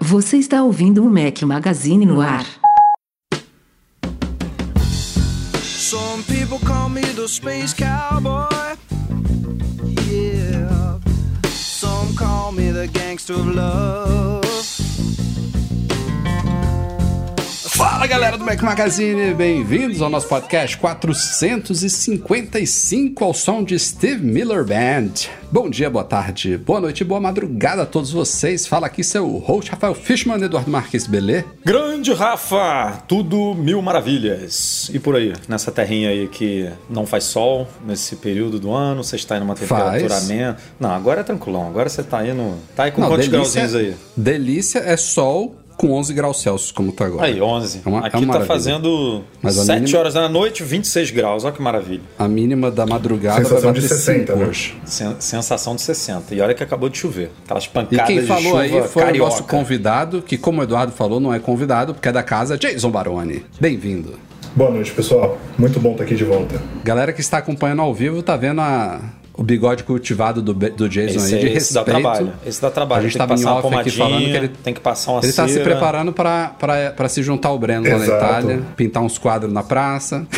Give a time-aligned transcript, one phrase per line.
[0.00, 2.44] Você está ouvindo o Mac Magazine no ar.
[5.62, 8.61] Some people call me the space cowboy.
[13.28, 14.41] Me the gangster of
[18.02, 24.64] Fala galera do Mac Magazine, bem-vindos ao nosso podcast 455 ao som de Steve Miller
[24.64, 25.12] Band.
[25.52, 28.66] Bom dia, boa tarde, boa noite, boa madrugada a todos vocês.
[28.66, 31.44] Fala aqui seu host Rafael Fishman, Eduardo Marques, beleza?
[31.64, 34.90] Grande Rafa, tudo mil maravilhas.
[34.92, 39.14] E por aí, nessa terrinha aí que não faz sol nesse período do ano, você
[39.14, 40.56] está aí numa temperatura amena.
[40.80, 42.58] Não, agora é tranquilão, agora você tá aí no.
[42.74, 43.94] Tá aí com Não, quantos grauzinhos aí?
[44.16, 47.26] Delícia é sol com 11 graus Celsius, como tá agora.
[47.26, 47.80] Aí, 11.
[47.84, 48.46] É uma- é Aqui uma tá maravilha.
[48.46, 51.42] fazendo Mas a 7 mínima- horas da noite, 26 graus.
[51.42, 52.02] Olha que maravilha.
[52.16, 54.46] A mínima da madrugada Sensação vai de bater 60, 5 né?
[54.46, 54.76] hoje.
[54.84, 56.34] Sen- sensação de 60.
[56.36, 57.32] E olha que acabou de chover.
[57.44, 59.26] Aquelas E pancadas quem de falou chuva aí foi carioca.
[59.26, 62.56] o nosso convidado, que como o Eduardo falou, não é convidado, porque é da casa,
[62.56, 63.44] Jason Baroni.
[63.60, 64.14] Bem-vindo.
[64.54, 65.36] Boa noite, pessoal.
[65.58, 66.62] Muito bom estar aqui de volta.
[66.84, 69.00] Galera que está acompanhando ao vivo tá vendo a-
[69.34, 71.84] o bigode cultivado do, do Jason Esse, aí de esse dá respeito.
[72.02, 72.32] trabalho.
[72.46, 73.00] Esse dá trabalho.
[73.00, 75.20] A gente tem que tava em off aqui falando que ele, tem que passar uma
[75.22, 78.24] ele tá se preparando para se juntar ao Breno lá na Exato.
[78.24, 80.26] Itália, pintar uns quadros na praça.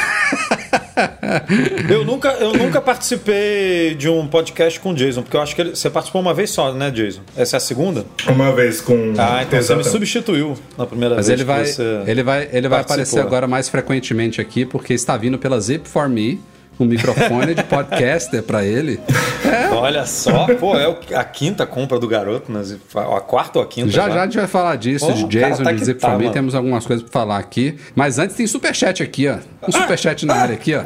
[1.88, 5.60] Eu nunca, eu nunca participei de um podcast com o Jason, porque eu acho que
[5.60, 7.20] ele- você participou uma vez só, né, Jason?
[7.36, 8.04] Essa é a segunda?
[8.28, 9.12] Uma vez com.
[9.18, 11.40] Ah, então você me substituiu na primeira Mas vez.
[11.40, 11.64] ele que vai,
[12.08, 12.92] ele vai, ele vai participou.
[12.94, 16.40] aparecer agora mais frequentemente aqui, porque está vindo pela Zip for Me,
[16.78, 19.00] um microfone de podcaster para ele.
[19.72, 22.62] Olha só, pô, é a quinta compra do garoto, né?
[22.94, 23.90] a quarta ou a quinta?
[23.90, 26.30] Já já a gente vai falar disso, Pô, de Jason, tá de Zip tá, mano.
[26.30, 27.78] temos algumas coisas para falar aqui.
[27.94, 29.36] Mas antes tem superchat aqui, ó.
[29.66, 30.82] Um superchat na área aqui, ó.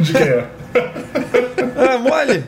[0.00, 0.46] De quem é?
[0.74, 2.44] É mole?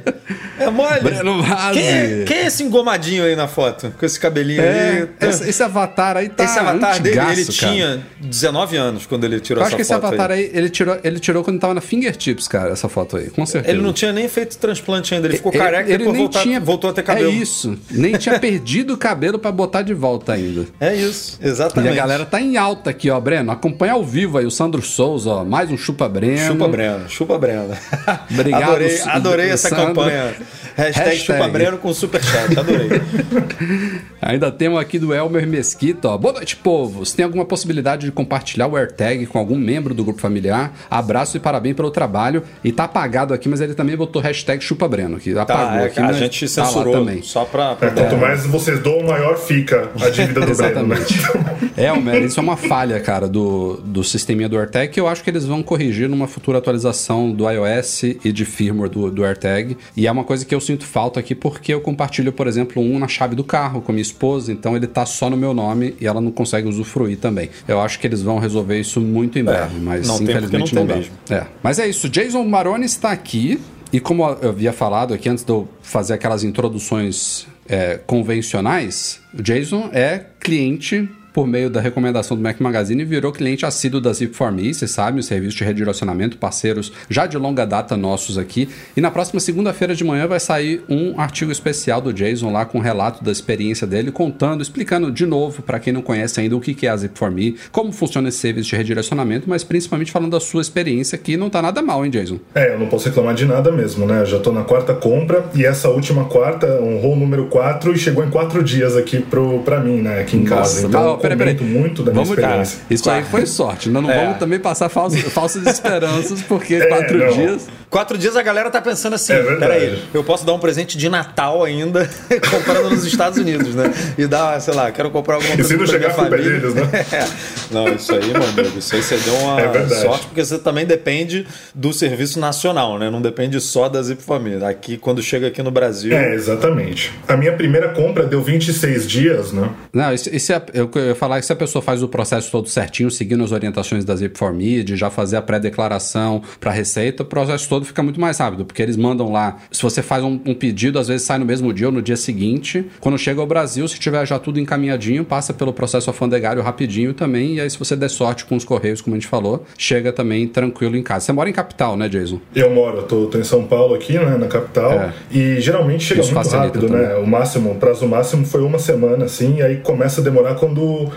[0.64, 1.00] É mole?
[1.00, 1.42] Breno.
[1.72, 3.92] Quem é, quem é esse engomadinho aí na foto?
[3.98, 5.28] Com esse cabelinho É, aí?
[5.28, 7.52] esse, esse avatar aí tá esse avatar dele, ele cara.
[7.52, 10.44] tinha 19 anos quando ele tirou Eu acho essa que esse foto avatar aí.
[10.44, 13.72] aí, ele, tirou, ele tirou quando tava na Fingertips, cara, essa foto aí, com certeza.
[13.74, 16.22] Ele não tinha nem feito transplante ainda, ele ficou Ele- careca e ele depois nem
[16.26, 17.30] voltar- tinha, voltou a ter cabelo.
[17.30, 17.76] É isso.
[17.90, 20.64] Nem tinha perdido o cabelo pra botar de volta ainda.
[20.80, 21.92] É isso, E exatamente.
[21.92, 23.50] a galera tá em alta aqui, ó, Breno.
[23.52, 25.44] Acompanha ao vivo aí o Sandro Souza, ó.
[25.44, 26.52] Mais um Chupa Breno.
[26.52, 27.76] Chupa Breno, chupa Breno.
[28.30, 29.10] Obrigado, adorei, Sandro.
[29.12, 30.34] adorei essa campanha.
[30.76, 31.18] Hashtag, Hashtag.
[31.38, 32.88] chupa Breno com superchat, adorei.
[34.20, 36.16] Ainda temos aqui do Elmer Mesquita, ó.
[36.18, 37.12] Boa noite, povos.
[37.12, 40.72] Tem alguma possibilidade de compartilhar o AirTag com algum membro do grupo familiar?
[40.90, 42.42] Abraço e parabéns pelo trabalho.
[42.62, 45.84] E tá apagado aqui, mas ele também botou hashtag Chupa Breno, que Tá, apagou é,
[45.86, 47.22] aqui, a mas gente tá censurou também.
[47.22, 47.74] só pra...
[47.74, 50.96] pra É, quanto mais vocês doam, maior fica a dívida do Breno, né?
[50.96, 51.74] Exatamente.
[51.76, 55.30] Elmer, isso é uma falha, cara, do, do sisteminha do AirTag que eu acho que
[55.30, 59.76] eles vão corrigir numa futura atualização do iOS e de firmware do, do AirTag.
[59.96, 62.98] E é uma coisa que eu sinto falta aqui porque eu compartilho, por exemplo, um
[62.98, 66.06] na chave do carro com minha esposa, então ele tá só no meu nome e
[66.06, 67.50] ela não consegue usufruir também.
[67.66, 70.96] Eu acho que eles vão resolver isso muito em breve, mas não infelizmente não não,
[70.96, 71.12] mesmo.
[71.30, 71.46] É.
[71.62, 73.60] Mas é isso, Jason Maroni está aqui.
[73.92, 79.40] E como eu havia falado aqui antes de eu fazer aquelas introduções é, convencionais, o
[79.40, 84.72] Jason é cliente por meio da recomendação do Mac Magazine virou cliente assíduo da Zip4Me,
[84.72, 88.68] você sabe, o serviço de redirecionamento, parceiros já de longa data nossos aqui.
[88.96, 92.78] E na próxima segunda-feira de manhã vai sair um artigo especial do Jason lá com
[92.78, 96.60] um relato da experiência dele, contando, explicando de novo para quem não conhece ainda o
[96.60, 100.62] que é a Zip4Me, como funciona esse serviço de redirecionamento, mas principalmente falando da sua
[100.62, 102.38] experiência que não tá nada mal, hein, Jason?
[102.54, 104.20] É, eu não posso reclamar de nada mesmo, né?
[104.20, 107.98] Eu já tô na quarta compra e essa última quarta honrou o número 4 e
[107.98, 110.20] chegou em quatro dias aqui pro, pra mim, né?
[110.20, 110.86] Aqui em casa.
[110.86, 112.78] Então não, eu comento muito da minha Vamos, experiência.
[112.90, 113.88] Isso aí foi sorte.
[113.88, 114.24] Nós não É.
[114.24, 117.28] vamos também passar falsas, falsas esperanças, porque É, quatro não.
[117.32, 117.66] dias.
[117.90, 121.08] Quatro dias a galera tá pensando assim, É peraí, eu posso dar um presente de
[121.08, 122.10] Natal ainda
[122.50, 123.92] comprando nos Estados Unidos, né?
[124.18, 126.38] E dar, sei lá, quero comprar alguma E coisa se não chegar, a culpa é
[126.38, 126.82] deles, né?
[127.70, 127.74] É.
[127.74, 130.86] Não, isso aí, meu amigo, isso aí você deu uma É sorte, porque você também
[130.86, 133.10] depende do serviço nacional, né?
[133.10, 134.68] Não depende só da Zip Família.
[134.68, 136.14] Aqui, quando chega aqui no Brasil...
[136.14, 137.12] É, exatamente.
[137.26, 139.70] A minha primeira compra deu 26 dias, né?
[139.92, 142.50] Não, isso, isso é, eu, eu ia falar que se a pessoa faz o processo
[142.50, 147.26] todo certinho, seguindo as orientações da Zip4Me, de já fazer a pré-declaração para receita, o
[147.26, 149.58] processo todo fica muito mais rápido, porque eles mandam lá.
[149.70, 152.16] Se você faz um, um pedido, às vezes sai no mesmo dia ou no dia
[152.16, 152.86] seguinte.
[153.00, 157.53] Quando chega ao Brasil, se tiver já tudo encaminhadinho, passa pelo processo alfandegário rapidinho também.
[157.54, 160.46] E aí, se você der sorte com os correios, como a gente falou, chega também
[160.48, 161.26] tranquilo em casa.
[161.26, 162.40] Você mora em capital, né, Jason?
[162.54, 165.12] Eu moro, eu tô, tô em São Paulo aqui, né, na capital, É.
[165.30, 167.14] e geralmente chega Isso muito rápido, né?
[167.16, 171.10] O máximo, o prazo máximo foi uma semana, assim, e aí começa a demorar quando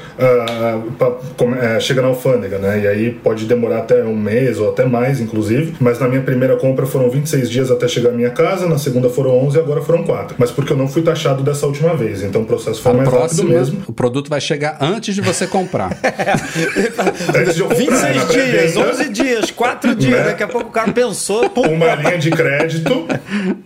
[0.97, 2.81] pa- come- eh, chega na alfândega, né?
[2.83, 5.75] E aí pode demorar até um mês ou até mais, inclusive.
[5.79, 9.09] Mas na minha primeira compra foram 26 dias até chegar à minha casa, na segunda
[9.09, 10.35] foram 11 e agora foram 4.
[10.37, 13.09] Mas porque eu não fui taxado dessa última vez, então o processo foi A mais
[13.09, 13.83] próxima, rápido mesmo.
[13.87, 15.97] o produto vai chegar antes de você comprar.
[17.39, 20.12] Antes de eu comprar, 26 na dias, pré-venda, 11 dias, 4 dias.
[20.19, 20.24] Né?
[20.25, 23.06] Daqui a pouco o cara pensou, pum, uma linha de crédito.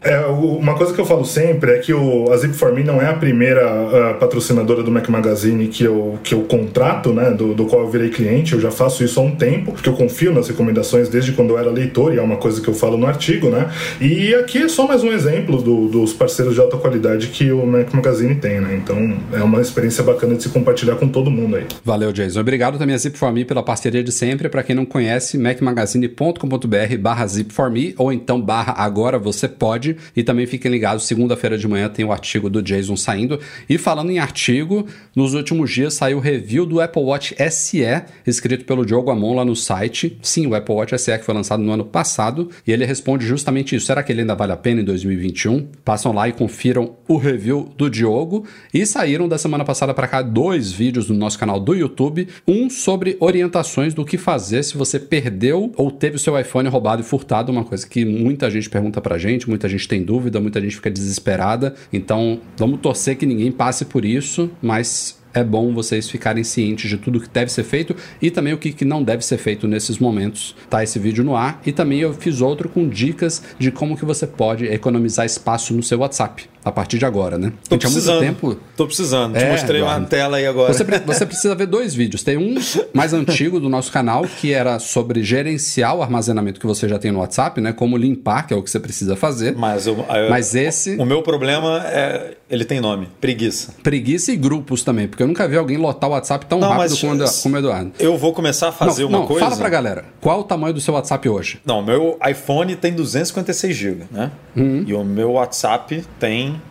[0.02, 3.13] É, uma coisa que eu falo sempre é que o, a Zip4Me não é a
[3.13, 7.31] primeira ah, patrocinadora do Mac Magazine que eu, que eu contrato, né?
[7.31, 8.54] Do, do qual eu virei cliente.
[8.54, 11.60] Eu já faço isso há um tempo, porque eu confio nas recomendações desde quando eu
[11.60, 13.69] era leitor, e é uma coisa que eu falo no artigo, né?
[14.00, 17.66] E aqui é só mais um exemplo do- dos parceiros de alta qualidade que o
[17.66, 18.80] Mac Magazine tem, né?
[18.81, 21.66] Então é uma experiência bacana de se compartilhar com todo mundo aí.
[21.84, 22.40] Valeu, Jason.
[22.51, 24.50] Obrigado também a Zip4Me pela parceria de sempre.
[24.50, 29.95] Para quem não conhece, macmagazine.com.br barra Zip4Me ou então barra Agora Você Pode.
[30.13, 33.39] E também fiquem ligados, segunda-feira de manhã tem o artigo do Jason saindo.
[33.69, 37.86] E falando em artigo, nos últimos dias saiu o review do Apple Watch SE,
[38.27, 40.19] escrito pelo Diogo Amon lá no site.
[40.21, 42.50] Sim, o Apple Watch SE que foi lançado no ano passado.
[42.68, 43.86] E ele responde justamente isso.
[43.86, 45.69] Será que ele ainda vale a pena em 2021?
[45.86, 48.45] Passam lá e confiram o review do Diogo.
[48.74, 52.27] E saíram da semana passada para cá dois vídeos no nosso canal do YouTube.
[52.48, 57.02] Um sobre orientações do que fazer se você perdeu ou teve o seu iPhone roubado
[57.02, 57.52] e furtado.
[57.52, 60.90] Uma coisa que muita gente pergunta pra gente, muita gente tem dúvida, muita gente fica
[60.90, 61.76] desesperada.
[61.94, 66.98] Então vamos torcer que ninguém passe por isso, mas é bom vocês ficarem cientes de
[66.98, 69.98] tudo que deve ser feito e também o que, que não deve ser feito nesses
[69.98, 70.56] momentos.
[70.69, 74.06] Tá esse vídeo no ar e também eu fiz outro com dicas de como que
[74.06, 77.51] você pode economizar espaço no seu WhatsApp a partir de agora, né?
[77.68, 78.19] tô Gente, há muito precisando.
[78.19, 79.33] tempo Tô precisando.
[79.36, 80.07] Te É, mostrei uma Eduardo.
[80.07, 80.72] tela aí agora.
[80.72, 82.22] você, você precisa ver dois vídeos.
[82.24, 82.56] Tem um
[82.94, 87.12] mais antigo do nosso canal, que era sobre gerenciar o armazenamento que você já tem
[87.12, 87.74] no WhatsApp, né?
[87.74, 89.56] Como limpar, que é o que você precisa fazer.
[89.56, 92.36] Mas, eu, eu- Mas esse, o meu problema é.
[92.51, 93.75] Ele tem nome: preguiça.
[93.81, 96.98] preguiça e grupos também, porque eu nunca vi alguém lotar o WhatsApp tão Não, rápido
[97.00, 97.92] como, como o Eduardo.
[97.98, 99.45] Eu vou começar a fazer não, uma não, coisa.
[99.45, 101.62] Fala pra galera, qual o tamanho do seu WhatsApp hoje?
[101.65, 104.31] Não, meu iPhone tem 256 GB, né?
[104.56, 104.83] Uhum.
[104.86, 106.62] E o meu WhatsApp tem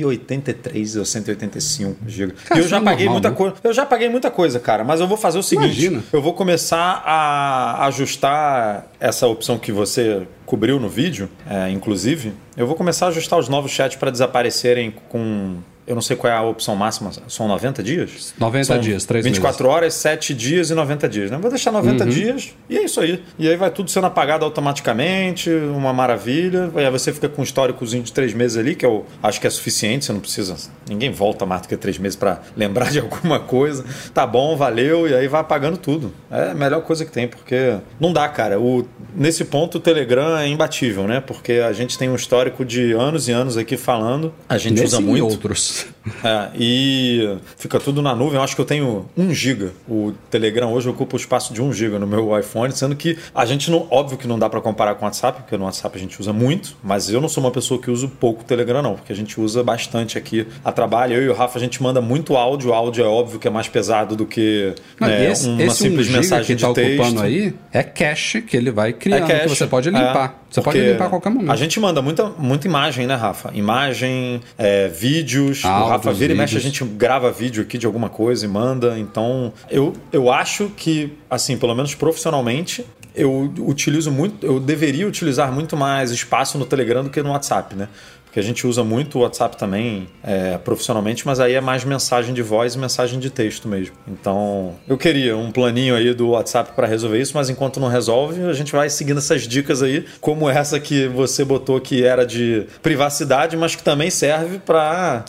[0.00, 2.34] 183 ou 185 GB.
[2.50, 3.36] Eu já é paguei normal, muita né?
[3.36, 3.54] coisa.
[3.62, 6.04] Eu já paguei muita coisa, cara, mas eu vou fazer o seguinte, Imagina.
[6.12, 12.66] eu vou começar a ajustar essa opção que você cobriu no vídeo, é, inclusive, eu
[12.66, 15.56] vou começar a ajustar os novos chats para desaparecerem com
[15.86, 18.34] eu não sei qual é a opção máxima, são 90 dias?
[18.38, 21.30] 90 São dias, três 24 horas, 7 dias e 90 dias.
[21.30, 21.38] Né?
[21.38, 23.22] Vou deixar 90 dias e é isso aí.
[23.38, 26.70] E aí vai tudo sendo apagado automaticamente, uma maravilha.
[26.74, 29.46] E aí você fica com um históricozinho de 3 meses ali, que eu acho que
[29.46, 30.56] é suficiente, você não precisa.
[30.88, 33.84] Ninguém volta mais do que 3 meses para lembrar de alguma coisa.
[34.12, 36.12] Tá bom, valeu, e aí vai apagando tudo.
[36.30, 38.60] É a melhor coisa que tem, porque não dá, cara.
[38.60, 41.20] O, nesse ponto o Telegram é imbatível, né?
[41.20, 44.32] Porque a gente tem um histórico de anos e anos aqui falando.
[44.48, 45.24] A gente Nesse usa e muito.
[45.24, 45.86] outros.
[46.24, 48.36] É, e fica tudo na nuvem.
[48.36, 49.70] Eu acho que eu tenho 1 GB.
[49.88, 53.44] O Telegram hoje ocupa o espaço de 1 GB no meu iPhone, sendo que a
[53.44, 53.86] gente não.
[53.90, 56.32] Óbvio que não dá para comparar com o WhatsApp, porque no WhatsApp a gente usa
[56.32, 59.16] muito, mas eu não sou uma pessoa que usa pouco o Telegram, não, porque a
[59.16, 61.14] gente usa bastante aqui a trabalho.
[61.14, 62.70] Eu e o Rafa, a gente manda muito áudio.
[62.70, 65.76] O áudio é óbvio que é mais pesado do que Não, né, esse, uma esse
[65.76, 67.00] simples 1 giga mensagem que tá de texto.
[67.00, 70.36] ocupando aí é cache que ele vai criando, que você pode limpar.
[70.38, 71.50] É, você pode porque limpar a qualquer momento.
[71.50, 73.50] A gente manda muita, muita imagem, né, Rafa?
[73.54, 75.64] Imagem, é, vídeos.
[75.64, 76.76] o Rafa vira e mexe, a vídeos.
[76.76, 78.98] gente grava vídeo aqui de alguma coisa e manda.
[78.98, 82.84] Então, eu, eu acho que, assim, pelo menos profissionalmente,
[83.14, 87.74] eu utilizo muito, eu deveria utilizar muito mais espaço no Telegram do que no WhatsApp,
[87.74, 87.88] né?
[88.32, 92.32] Porque a gente usa muito o WhatsApp também é, profissionalmente, mas aí é mais mensagem
[92.32, 93.94] de voz e mensagem de texto mesmo.
[94.08, 98.42] Então, eu queria um planinho aí do WhatsApp para resolver isso, mas enquanto não resolve,
[98.44, 102.66] a gente vai seguindo essas dicas aí, como essa que você botou que era de
[102.82, 105.26] privacidade, mas que também serve para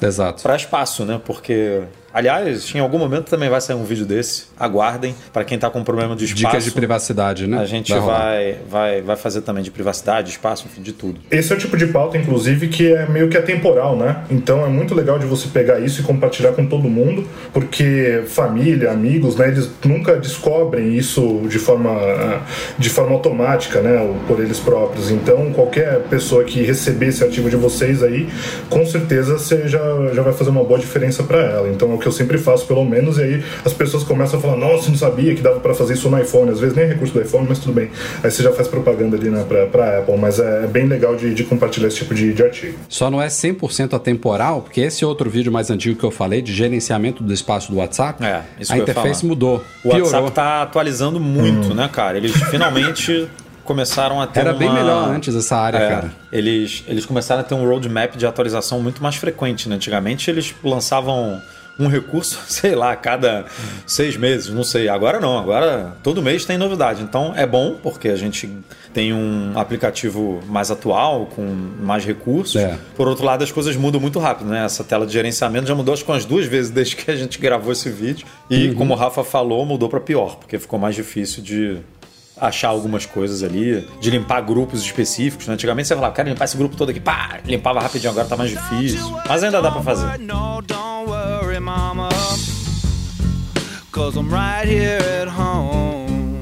[0.55, 1.19] espaço, né?
[1.25, 1.81] Porque
[2.13, 4.45] Aliás, em algum momento também vai sair um vídeo desse.
[4.59, 5.15] Aguardem.
[5.31, 6.45] Para quem tá com problema de espaço.
[6.45, 7.57] Dicas de privacidade, né?
[7.59, 11.19] A gente vai, vai, vai fazer também de privacidade, espaço, enfim, de tudo.
[11.31, 14.23] Esse é o tipo de pauta, inclusive, que é meio que atemporal, né?
[14.29, 18.91] Então é muito legal de você pegar isso e compartilhar com todo mundo, porque família,
[18.91, 21.91] amigos, né, eles nunca descobrem isso de forma,
[22.77, 25.09] de forma automática, né, ou por eles próprios.
[25.09, 28.29] Então qualquer pessoa que receber esse artigo de vocês aí,
[28.69, 29.79] com certeza você já,
[30.13, 31.69] já vai fazer uma boa diferença para ela.
[31.69, 34.41] Então é o que eu sempre faço, pelo menos, e aí as pessoas começam a
[34.41, 36.51] falar, nossa, não sabia que dava para fazer isso no iPhone.
[36.51, 37.89] Às vezes nem é recurso do iPhone, mas tudo bem.
[38.21, 41.15] Aí você já faz propaganda ali né, pra, pra Apple, mas é, é bem legal
[41.15, 42.77] de, de, compartilhar esse tipo de, de artigo.
[42.89, 46.53] Só não é 100% atemporal, porque esse outro vídeo mais antigo que eu falei, de
[46.53, 49.63] gerenciamento do espaço do WhatsApp, é, a interface mudou.
[49.83, 50.03] O piorou.
[50.03, 51.73] WhatsApp tá atualizando muito, hum.
[51.73, 52.17] né, cara?
[52.17, 53.27] Eles finalmente
[53.63, 54.59] começaram a ter Era uma...
[54.59, 56.13] bem melhor antes essa área, é, cara.
[56.31, 59.75] Eles, eles começaram a ter um roadmap de atualização muito mais frequente, né?
[59.75, 61.41] Antigamente eles lançavam
[61.79, 63.45] um recurso, sei lá, a cada
[63.85, 64.87] seis meses, não sei.
[64.87, 67.01] Agora não, agora todo mês tem novidade.
[67.03, 68.49] Então é bom, porque a gente
[68.93, 71.43] tem um aplicativo mais atual, com
[71.81, 72.61] mais recursos.
[72.61, 72.77] É.
[72.95, 74.65] Por outro lado, as coisas mudam muito rápido, né?
[74.65, 77.39] Essa tela de gerenciamento já mudou acho que umas duas vezes desde que a gente
[77.39, 78.25] gravou esse vídeo.
[78.49, 78.75] E uhum.
[78.75, 81.79] como o Rafa falou, mudou para pior, porque ficou mais difícil de
[82.37, 85.47] achar algumas coisas ali, de limpar grupos específicos.
[85.47, 85.53] Né?
[85.53, 88.51] Antigamente você falava, quero limpar esse grupo todo aqui, pá, limpava rapidinho, agora tá mais
[88.51, 88.99] difícil.
[89.27, 90.07] Mas ainda dá para fazer.
[93.91, 96.41] Cause I'm right here at home.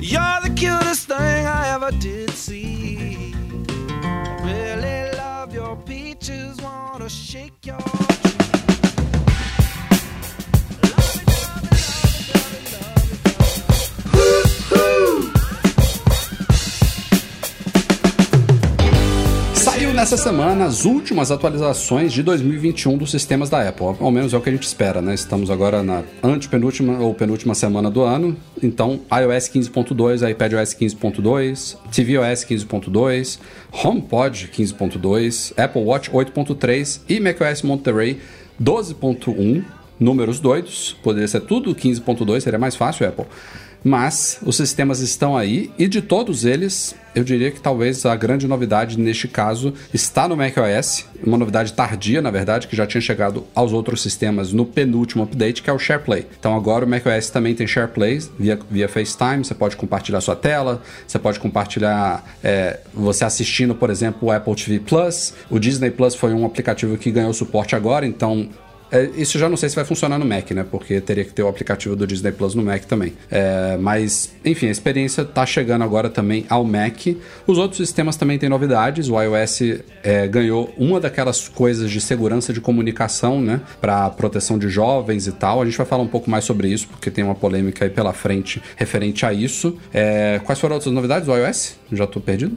[0.00, 3.34] You're the cutest thing I ever did see.
[4.42, 7.78] Really love your peaches, wanna shake your
[20.10, 23.94] Nessa semana as últimas atualizações de 2021 dos sistemas da Apple.
[24.00, 25.14] Ao menos é o que a gente espera, né?
[25.14, 28.36] Estamos agora na antepenúltima ou penúltima semana do ano.
[28.60, 33.38] Então, iOS 15.2, iPadOS 15.2, tvOS 15.2,
[33.84, 38.18] HomePod 15.2, Apple Watch 8.3 e macOS Monterey
[38.60, 39.62] 12.1.
[40.00, 43.26] Números doidos, poderia ser tudo 15.2, seria mais fácil, Apple.
[43.82, 48.46] Mas os sistemas estão aí e de todos eles, eu diria que talvez a grande
[48.46, 53.46] novidade neste caso está no macOS, uma novidade tardia, na verdade, que já tinha chegado
[53.54, 56.26] aos outros sistemas no penúltimo update, que é o SharePlay.
[56.38, 60.82] Então agora o macOS também tem SharePlay via, via FaceTime, você pode compartilhar sua tela,
[61.06, 65.34] você pode compartilhar é, você assistindo, por exemplo, o Apple TV Plus.
[65.48, 68.48] O Disney Plus foi um aplicativo que ganhou suporte agora, então
[68.90, 70.64] é, isso já não sei se vai funcionar no Mac, né?
[70.68, 73.12] Porque teria que ter o aplicativo do Disney Plus no Mac também.
[73.30, 77.06] É, mas, enfim, a experiência está chegando agora também ao Mac.
[77.46, 79.08] Os outros sistemas também têm novidades.
[79.08, 79.60] O iOS
[80.02, 83.60] é, ganhou uma daquelas coisas de segurança de comunicação, né?
[83.80, 85.62] Para proteção de jovens e tal.
[85.62, 88.12] A gente vai falar um pouco mais sobre isso, porque tem uma polêmica aí pela
[88.12, 89.78] frente referente a isso.
[89.92, 91.76] É, quais foram outras novidades do iOS?
[91.92, 92.56] Já estou perdido.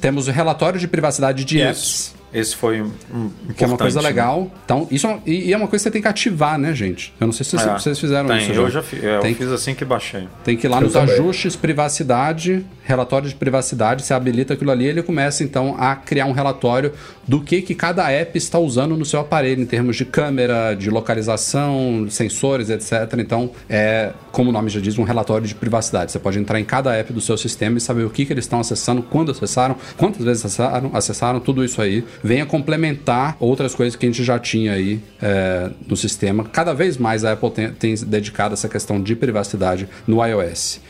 [0.00, 2.14] Temos o relatório de privacidade de apps.
[2.34, 4.08] Esse foi um, um Que é uma coisa né?
[4.08, 4.50] legal.
[4.64, 7.14] Então, isso é, e, é uma coisa que você tem que ativar, né, gente?
[7.20, 8.52] Eu não sei se é, vocês fizeram tem, isso.
[8.52, 10.26] Eu já, fiz, é, eu tem, fiz assim que baixei.
[10.42, 11.14] Tem que ir lá eu nos também.
[11.14, 16.32] ajustes, privacidade, relatório de privacidade, você habilita aquilo ali, ele começa então a criar um
[16.32, 16.92] relatório
[17.26, 20.90] do que, que cada app está usando no seu aparelho, em termos de câmera, de
[20.90, 23.18] localização, sensores, etc.
[23.18, 26.12] Então, é, como o nome já diz, um relatório de privacidade.
[26.12, 28.44] Você pode entrar em cada app do seu sistema e saber o que, que eles
[28.44, 33.96] estão acessando, quando acessaram, quantas vezes acessaram, acessaram tudo isso aí venha complementar outras coisas
[33.96, 36.44] que a gente já tinha aí é, no sistema.
[36.44, 40.80] Cada vez mais a Apple tem, tem dedicado essa questão de privacidade no iOS.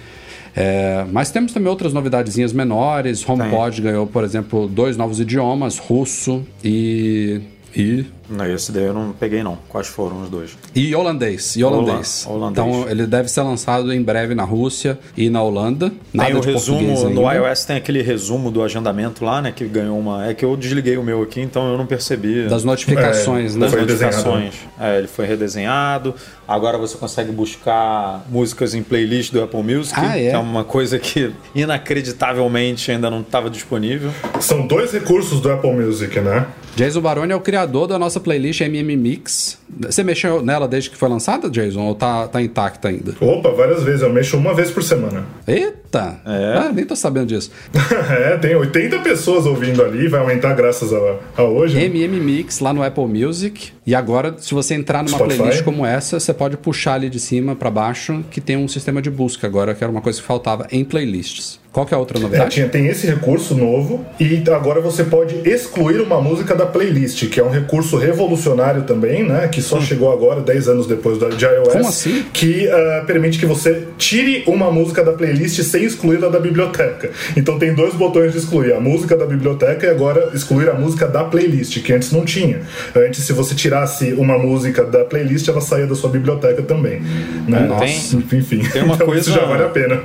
[0.56, 3.28] É, mas temos também outras novidadezinhas menores.
[3.28, 7.40] HomePod ganhou, por exemplo, dois novos idiomas, russo e
[7.76, 8.06] e.
[8.28, 9.58] Não, esse daí eu não peguei, não.
[9.68, 10.56] Quais foram os dois?
[10.74, 11.56] E holandês.
[11.56, 12.24] E holandês.
[12.26, 12.66] holandês.
[12.66, 15.92] Então ele deve ser lançado em breve na Rússia e na Holanda.
[16.12, 17.10] Nada tem o resumo.
[17.10, 19.52] No iOS tem aquele resumo do agendamento lá, né?
[19.52, 20.26] Que ganhou uma.
[20.26, 22.46] É que eu desliguei o meu aqui, então eu não percebi.
[22.48, 23.66] Das notificações, é, né?
[23.66, 24.54] Das notificações.
[24.80, 26.14] É, ele foi redesenhado.
[26.46, 30.30] Agora você consegue buscar músicas em playlist do Apple Music, ah, é?
[30.30, 34.10] que é uma coisa que inacreditavelmente ainda não estava disponível.
[34.40, 36.46] São dois recursos do Apple Music, né?
[36.76, 39.58] Jason Baroni é o criador da nossa playlist MM Mix.
[39.80, 41.80] Você mexeu nela desde que foi lançada, Jason?
[41.80, 43.14] Ou tá, tá intacta ainda?
[43.20, 44.02] Opa, várias vezes.
[44.02, 45.24] Eu mexo uma vez por semana.
[45.46, 45.83] Eita!
[45.98, 46.58] É.
[46.58, 47.50] Ah, nem tô sabendo disso.
[48.10, 50.08] é, tem 80 pessoas ouvindo ali.
[50.08, 51.78] Vai aumentar graças a, a hoje.
[51.78, 53.72] MM Mix lá no Apple Music.
[53.86, 55.36] E agora, se você entrar numa Spotify.
[55.36, 59.02] playlist como essa, você pode puxar ali de cima para baixo, que tem um sistema
[59.02, 61.62] de busca agora, que era uma coisa que faltava em playlists.
[61.74, 62.44] Qual que é a outra novidade?
[62.44, 67.28] É, tinha, tem esse recurso novo e agora você pode excluir uma música da playlist,
[67.28, 69.48] que é um recurso revolucionário também, né?
[69.48, 69.82] Que só hum.
[69.82, 71.72] chegou agora, 10 anos depois do de iOS.
[71.72, 72.24] Como assim?
[72.32, 77.10] Que uh, permite que você tire uma música da playlist sem excluí-la da biblioteca.
[77.36, 81.06] Então tem dois botões de excluir, a música da biblioteca e agora excluir a música
[81.06, 82.62] da playlist, que antes não tinha.
[82.94, 87.00] Antes, se você tirasse uma música da playlist, ela saía da sua biblioteca também.
[87.46, 87.60] Né?
[87.60, 88.58] Nossa, enfim.
[88.72, 89.20] Tem uma então, coisa...
[89.22, 90.02] Isso já vale a pena.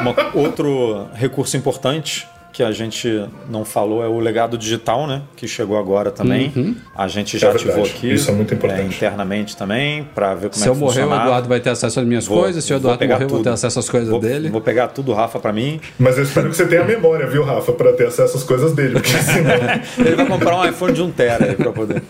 [0.00, 5.22] Uma, outro recurso importante que a gente não falou é o legado digital, né?
[5.34, 6.52] Que chegou agora também.
[6.54, 6.76] Uhum.
[6.96, 7.96] A gente já É ativou verdade.
[7.96, 8.14] aqui.
[8.14, 8.94] Isso é muito importante.
[8.94, 11.12] internamente também, para ver como Se é eu que morrer, o.
[11.12, 12.62] Eduardo vai ter acesso às minhas Vou- coisas.
[12.62, 13.54] Se o Eduardo pegar morrer, eu vou ter tudo.
[13.54, 14.50] acesso às coisas Vou- dele.
[14.50, 15.80] Vou pegar tudo, Rafa, para mim.
[15.98, 18.94] Mas eu espero que você tenha memória, viu, Rafa, pra ter acesso às coisas dele,
[18.94, 20.06] porque senão.
[20.06, 22.02] Ele vai comprar um iPhone de 1 tera aí pra poder.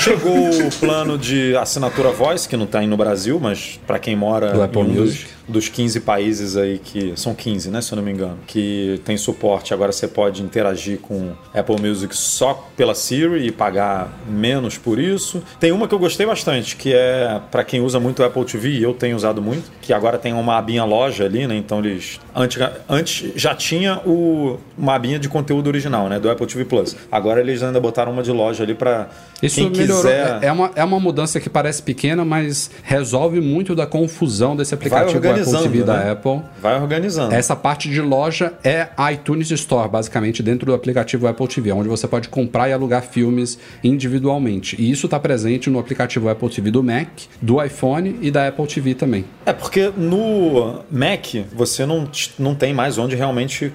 [0.00, 4.16] Chegou o plano de assinatura voice, que não tá aí no Brasil, mas para quem
[4.16, 5.24] mora Do Apple em um Music.
[5.24, 7.12] dos 15 países aí que.
[7.16, 7.80] São 15, né?
[7.80, 8.38] Se eu não me engano.
[8.46, 9.72] Que tem suporte.
[9.72, 15.42] Agora você pode interagir com Apple Music só pela Siri e pagar menos por isso.
[15.58, 18.70] Tem uma que eu gostei bastante, que é para quem usa muito o Apple TV,
[18.70, 21.56] e eu tenho usado muito, que agora tem uma abinha loja ali, né?
[21.56, 22.20] Então eles.
[22.34, 26.18] Antes, antes já tinha o, uma abinha de conteúdo original, né?
[26.18, 26.96] Do Apple TV Plus.
[27.10, 29.08] Agora eles ainda botaram uma de loja ali para
[29.42, 30.02] Isso quem melhorou.
[30.02, 30.38] quiser.
[30.42, 35.18] É, uma, é uma mudança que parece pequena, mas resolve muito da confusão desse aplicativo
[35.18, 36.10] Apple TV da né?
[36.12, 36.40] Apple.
[36.60, 37.34] Vai organizando.
[37.34, 41.88] Essa parte de loja é a iTunes Store, basicamente, dentro do aplicativo Apple TV, onde
[41.88, 44.76] você pode comprar e alugar filmes individualmente.
[44.80, 47.08] E isso está presente no aplicativo Apple TV do Mac,
[47.40, 49.24] do iPhone e da Apple TV também.
[49.44, 53.72] É porque no Mac você não, não tem mais onde realmente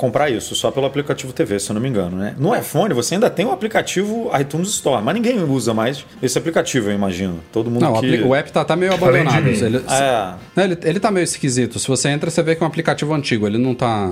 [0.00, 2.34] comprar isso, só pelo aplicativo TV, se eu não me engano, né?
[2.38, 6.88] No iPhone você ainda tem o aplicativo iTunes Store, mas ninguém usa mais esse aplicativo,
[6.88, 7.40] eu imagino.
[7.52, 8.22] Todo mundo Não, o que...
[8.22, 9.46] o app tá, tá meio abandonado.
[9.46, 11.78] Ele, É, Não, ele, ele tá meio esquisito.
[11.78, 13.46] Se você entra, você vê que é um aplicativo antigo.
[13.46, 14.10] Ele não tá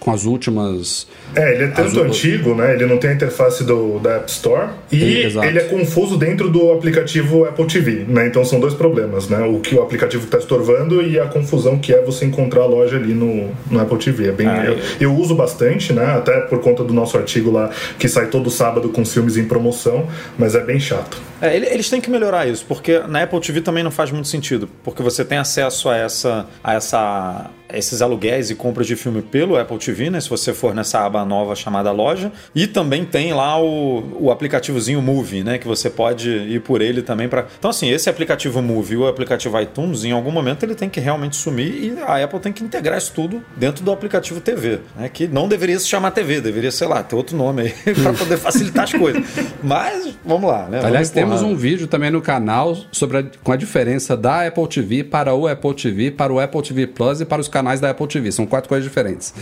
[0.00, 1.06] com as últimas.
[1.36, 2.72] É, ele é tanto antigo, né?
[2.74, 5.46] Ele não tem a interface do, da App Store e exato.
[5.46, 8.26] ele é confuso dentro do aplicativo Apple TV, né?
[8.26, 9.38] Então são dois problemas, né?
[9.46, 12.96] O que o aplicativo está estorvando e a confusão que é você encontrar a loja
[12.96, 14.28] ali no, no Apple TV.
[14.28, 16.04] É bem, Ah, eu, eu uso bastante, né?
[16.16, 19.44] Até por conta do nosso artigo lá que sai todo sábado com os filmes em
[19.44, 21.18] promoção, mas é bem chato.
[21.42, 24.28] É, ele- eles têm que melhorar isso, porque na Apple TV também não faz muito
[24.28, 29.22] sentido, porque você tem acesso a essa, a essa, esses aluguéis e compras de filme
[29.22, 30.20] pelo Apple TV, né?
[30.20, 35.00] Se você for nessa aba nova chamada loja, e também tem lá o, o aplicativozinho
[35.02, 35.58] Movie, né?
[35.58, 37.46] Que você pode ir por ele também para.
[37.58, 41.00] Então assim, esse aplicativo Movie e o aplicativo iTunes, em algum momento ele tem que
[41.00, 45.08] realmente sumir e a Apple tem que integrar isso tudo dentro do aplicativo TV, né?
[45.08, 48.36] Que não deveria se chamar TV, deveria sei lá ter outro nome aí para poder
[48.36, 49.22] facilitar as coisas.
[49.62, 50.80] Mas vamos lá, né?
[50.84, 55.04] Aliás, temos um vídeo também no canal sobre a- com a diferença da Apple TV
[55.04, 58.06] para o Apple TV, para o Apple TV Plus e para os canais da Apple
[58.06, 58.32] TV.
[58.32, 59.34] São quatro coisas diferentes.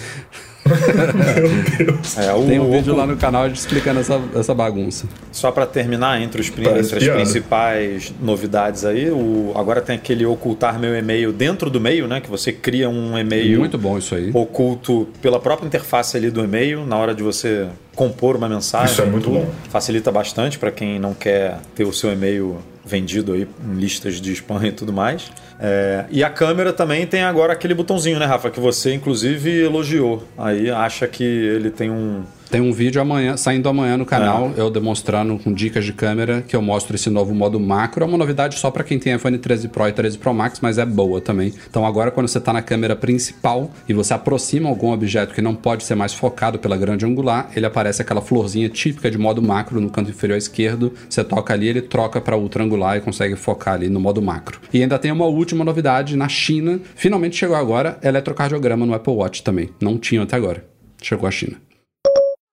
[2.16, 5.06] É, o- Tem um o- vídeo lá no canal explicando essa, essa bagunça.
[5.32, 7.16] Só para terminar, entre, os, Parece entre as piada.
[7.20, 12.20] principais novidades aí, o, agora tem aquele ocultar meu e-mail dentro do e-mail, né?
[12.20, 14.30] Que você cria um e-mail Muito bom isso aí.
[14.34, 18.92] oculto pela própria interface ali do e-mail, na hora de você compor uma mensagem.
[18.92, 19.38] Isso é muito tudo.
[19.40, 19.50] bom.
[19.70, 24.32] Facilita bastante para quem não quer ter o seu e-mail vendido aí em listas de
[24.32, 25.30] spam e tudo mais.
[25.60, 28.48] É, e a câmera também tem agora aquele botãozinho, né, Rafa?
[28.48, 30.22] Que você inclusive elogiou.
[30.38, 32.24] Aí acha que ele tem um.
[32.50, 34.60] Tem um vídeo amanhã, saindo amanhã no canal, É.
[34.60, 38.02] eu demonstrando com dicas de câmera que eu mostro esse novo modo macro.
[38.02, 40.78] É uma novidade só para quem tem iPhone 13 Pro e 13 Pro Max, mas
[40.78, 41.52] é boa também.
[41.68, 45.54] Então agora quando você está na câmera principal e você aproxima algum objeto que não
[45.54, 49.78] pode ser mais focado pela grande angular, ele aparece aquela florzinha típica de modo macro
[49.78, 50.94] no canto inferior esquerdo.
[51.06, 54.58] Você toca ali, ele troca para ultra angular e consegue focar ali no modo macro.
[54.72, 56.80] E ainda tem uma última novidade na China.
[56.94, 59.68] Finalmente chegou agora, eletrocardiograma no Apple Watch também.
[59.78, 60.64] Não tinha até agora.
[61.02, 61.67] Chegou a China.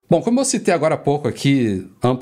[0.07, 2.15] Bom, como eu citei agora há pouco aqui, en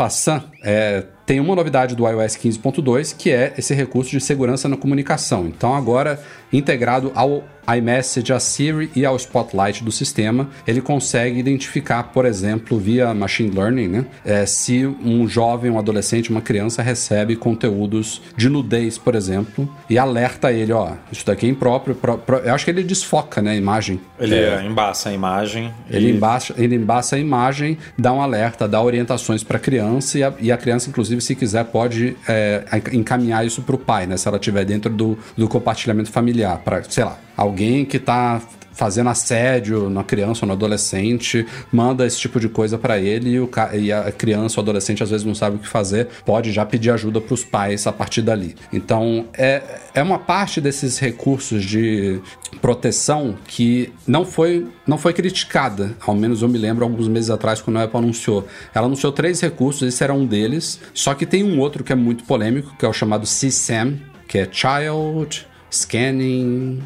[0.64, 5.48] é, tem uma novidade do iOS 15.2 que é esse recurso de segurança na comunicação.
[5.48, 6.20] Então, agora
[6.52, 7.44] integrado ao
[7.78, 13.50] iMessage, a Siri e ao Spotlight do sistema, ele consegue identificar, por exemplo, via machine
[13.50, 19.16] learning, né, é, se um jovem, um adolescente, uma criança recebe conteúdos de nudez, por
[19.16, 21.98] exemplo, e alerta ele, ó, isso daqui é impróprio.
[22.44, 24.00] Eu acho que ele desfoca, né, a imagem.
[24.20, 25.72] Ele embaça a imagem.
[25.90, 30.18] Ele, e- embaça, ele embaça a imagem, dá um alerta, dá orientações para a criança
[30.18, 34.06] e a, e a criança, inclusive, se quiser, pode é, encaminhar isso para o pai,
[34.06, 34.18] né?
[34.18, 38.42] Se ela estiver dentro do, do compartilhamento familiar, para, sei lá, alguém que está
[38.74, 43.40] fazendo assédio na criança ou no adolescente, manda esse tipo de coisa para ele e,
[43.40, 46.66] o, e a criança ou adolescente às vezes não sabe o que fazer, pode já
[46.66, 48.56] pedir ajuda para os pais a partir dali.
[48.72, 49.62] Então, é,
[49.94, 52.20] é uma parte desses recursos de
[52.62, 57.62] proteção que não foi, não foi criticada, ao menos eu me lembro alguns meses atrás
[57.62, 58.48] quando a Apple anunciou.
[58.74, 61.96] Ela anunciou três recursos, esse era um deles, só que tem um outro que é
[61.96, 66.84] muito polêmico, que é o chamado CSAM, que é Child Scanning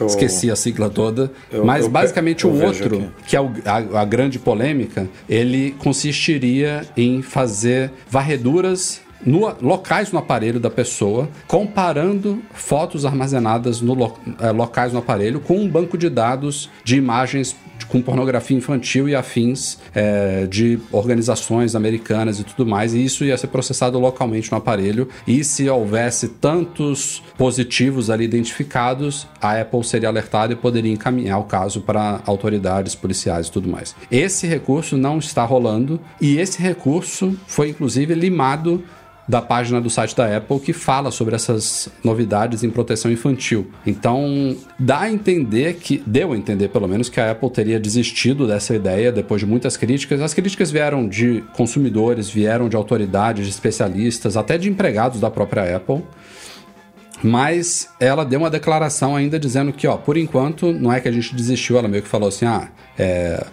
[0.00, 0.06] eu...
[0.06, 1.30] Esqueci a sigla toda.
[1.52, 3.08] Eu- mas eu basicamente o outro, aqui.
[3.28, 10.18] que é o- a, a grande polêmica, ele consistiria em fazer varreduras no, locais no
[10.18, 15.98] aparelho da pessoa, comparando fotos armazenadas no lo, é, locais no aparelho com um banco
[15.98, 17.56] de dados de imagens
[17.88, 23.36] com pornografia infantil e afins é, de organizações americanas e tudo mais, e isso ia
[23.36, 25.08] ser processado localmente no aparelho.
[25.26, 31.44] E se houvesse tantos positivos ali identificados, a Apple seria alertada e poderia encaminhar o
[31.44, 33.94] caso para autoridades policiais e tudo mais.
[34.10, 38.82] Esse recurso não está rolando e esse recurso foi inclusive limado
[39.28, 43.70] da página do site da Apple que fala sobre essas novidades em proteção infantil.
[43.86, 48.46] Então, dá a entender que, deu a entender pelo menos, que a Apple teria desistido
[48.46, 50.20] dessa ideia depois de muitas críticas.
[50.20, 55.76] As críticas vieram de consumidores, vieram de autoridades, de especialistas, até de empregados da própria
[55.76, 56.02] Apple.
[57.22, 61.12] Mas ela deu uma declaração ainda dizendo que, ó, por enquanto, não é que a
[61.12, 63.44] gente desistiu, ela meio que falou assim: ah, é,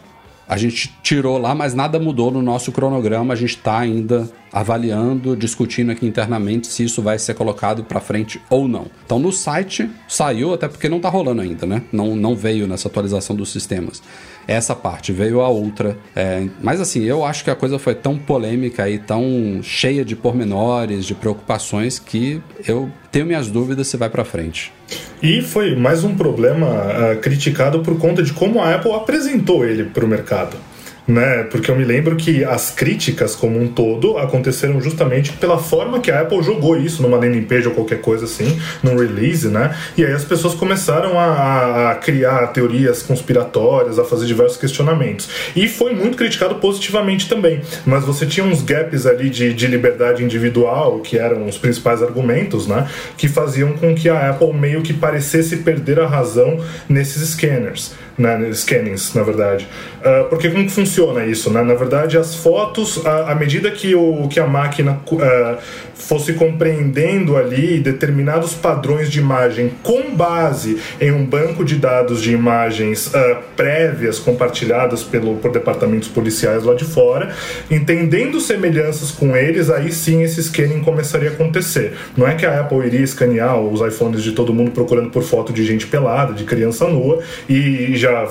[0.54, 3.34] a gente tirou lá, mas nada mudou no nosso cronograma.
[3.34, 8.40] A gente está ainda avaliando, discutindo aqui internamente se isso vai ser colocado para frente
[8.52, 8.86] ou não.
[9.04, 11.82] Então no site saiu, até porque não está rolando ainda, né?
[11.92, 14.04] Não, não veio nessa atualização dos sistemas.
[14.48, 15.98] Essa parte veio a outra.
[16.16, 20.16] É, mas assim, eu acho que a coisa foi tão polêmica e tão cheia de
[20.16, 24.74] pormenores, de preocupações, que eu tenho minhas dúvidas se vai para frente.
[25.22, 29.86] E foi mais um problema uh, criticado por conta de como a Apple apresentou ele
[29.86, 30.58] para o mercado
[31.08, 31.44] né?
[31.44, 36.10] Porque eu me lembro que as críticas como um todo aconteceram justamente pela forma que
[36.10, 39.76] a Apple jogou isso numa landing page ou qualquer coisa assim, num release, né?
[39.98, 45.30] E aí as pessoas começaram a, a criar teorias conspiratórias, a fazer diversos questionamentos.
[45.56, 47.62] E foi muito criticado positivamente também.
[47.86, 52.68] Mas você tinha uns gaps ali de, de liberdade individual, que eram os principais argumentos,
[52.68, 52.88] né?
[53.18, 58.52] Que faziam com que a Apple meio que parecesse perder a razão nesses scanners né,
[58.54, 59.68] scannings, na verdade.
[60.00, 61.50] Uh, porque como que funciona isso?
[61.50, 61.62] Né?
[61.64, 65.58] Na verdade, as fotos, à medida que, o, que a máquina uh,
[65.96, 72.32] fosse compreendendo ali determinados padrões de imagem com base em um banco de dados de
[72.34, 77.34] imagens uh, prévias compartilhadas pelo, por departamentos policiais lá de fora,
[77.72, 81.94] entendendo semelhanças com eles, aí sim esse scanning começaria a acontecer.
[82.18, 85.54] Não é que a Apple iria escanear os iPhones de todo mundo procurando por foto
[85.54, 88.28] de gente pelada, de criança nua, e já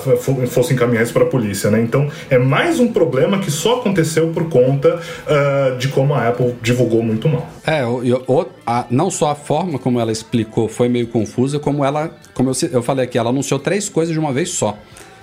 [0.47, 1.81] fossem encaminhados para a polícia, né?
[1.81, 6.55] Então é mais um problema que só aconteceu por conta uh, de como a Apple
[6.61, 7.47] divulgou muito mal.
[7.65, 11.83] É, eu, eu, a, não só a forma como ela explicou foi meio confusa, como
[11.83, 14.77] ela, como eu, eu falei aqui, ela anunciou três coisas de uma vez só.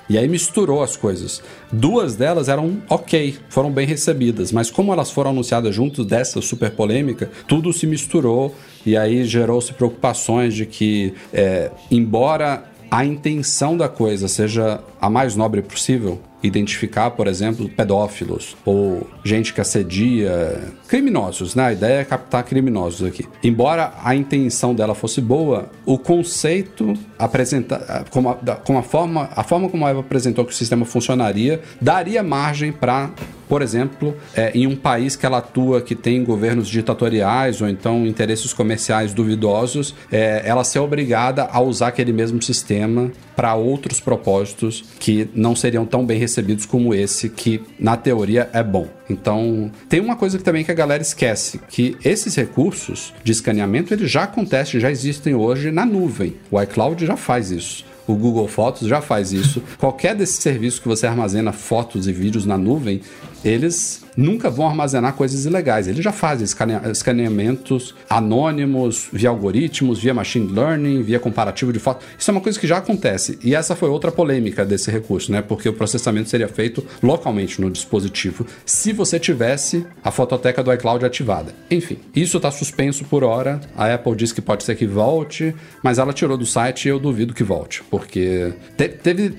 [0.08, 1.40] E aí misturou as coisas.
[1.70, 6.72] Duas delas eram ok, foram bem recebidas, mas como elas foram anunciadas juntos dessa super
[6.72, 8.52] polêmica, tudo se misturou
[8.84, 15.36] e aí gerou-se preocupações de que, é, embora a intenção da coisa seja a mais
[15.36, 21.66] nobre possível, identificar, por exemplo, pedófilos ou gente que assedia, criminosos, né?
[21.66, 23.26] A ideia é captar criminosos aqui.
[23.44, 29.42] Embora a intenção dela fosse boa, o conceito apresenta como a, como a forma a
[29.42, 33.10] forma como ela apresentou que o sistema funcionaria daria margem para
[33.50, 38.06] por exemplo, é, em um país que ela atua que tem governos ditatoriais ou então
[38.06, 44.84] interesses comerciais duvidosos, é, ela ser obrigada a usar aquele mesmo sistema para outros propósitos
[45.00, 48.86] que não seriam tão bem recebidos como esse, que na teoria é bom.
[49.08, 53.92] Então, tem uma coisa que também que a galera esquece, que esses recursos de escaneamento
[53.92, 56.36] eles já acontecem, já existem hoje na nuvem.
[56.52, 57.84] O iCloud já faz isso.
[58.10, 59.62] O Google Fotos já faz isso.
[59.78, 63.00] Qualquer desses serviços que você armazena fotos e vídeos na nuvem,
[63.44, 65.88] eles nunca vão armazenar coisas ilegais.
[65.88, 66.46] Eles já fazem
[66.90, 72.06] escaneamentos anônimos, via algoritmos, via machine learning, via comparativo de fotos.
[72.18, 73.38] Isso é uma coisa que já acontece.
[73.42, 75.42] E essa foi outra polêmica desse recurso, né?
[75.42, 81.04] Porque o processamento seria feito localmente no dispositivo se você tivesse a fototeca do iCloud
[81.04, 81.54] ativada.
[81.70, 83.60] Enfim, isso está suspenso por hora.
[83.76, 86.98] A Apple diz que pode ser que volte, mas ela tirou do site e eu
[86.98, 89.34] duvido que volte, porque te teve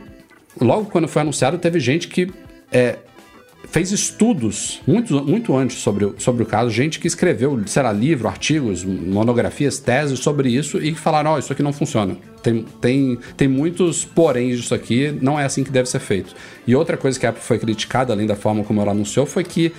[0.59, 2.31] logo quando foi anunciado, teve gente que
[2.71, 2.97] é,
[3.69, 8.83] fez estudos muito, muito antes sobre, sobre o caso, gente que escreveu, será livro, artigos,
[8.83, 12.17] monografias, teses sobre isso e que falaram: Ó, oh, isso aqui não funciona.
[12.43, 16.33] Tem, tem, tem muitos poréns disso aqui, não é assim que deve ser feito.
[16.65, 19.43] E outra coisa que a Apple foi criticada, além da forma como ela anunciou, foi
[19.43, 19.71] que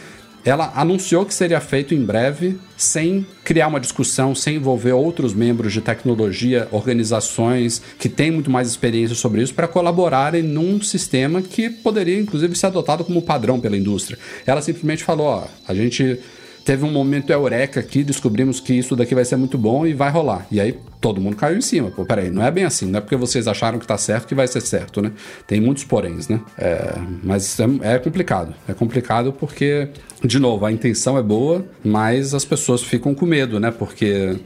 [0.44, 5.72] ela anunciou que seria feito em breve, sem criar uma discussão, sem envolver outros membros
[5.72, 11.70] de tecnologia, organizações que têm muito mais experiência sobre isso, para colaborarem num sistema que
[11.70, 14.18] poderia, inclusive, ser adotado como padrão pela indústria.
[14.44, 16.18] Ela simplesmente falou: ó, a gente
[16.64, 20.10] teve um momento eureka aqui, descobrimos que isso daqui vai ser muito bom e vai
[20.10, 20.46] rolar.
[20.50, 21.90] E aí todo mundo caiu em cima.
[21.90, 24.34] Pô, peraí, não é bem assim, não é porque vocês acharam que tá certo que
[24.34, 25.12] vai ser certo, né?
[25.46, 26.40] Tem muitos poréns, né?
[26.56, 28.54] É, mas é, é complicado.
[28.68, 29.88] É complicado porque,
[30.24, 33.70] de novo, a intenção é boa, mas as pessoas ficam com medo, né?
[33.70, 34.38] Porque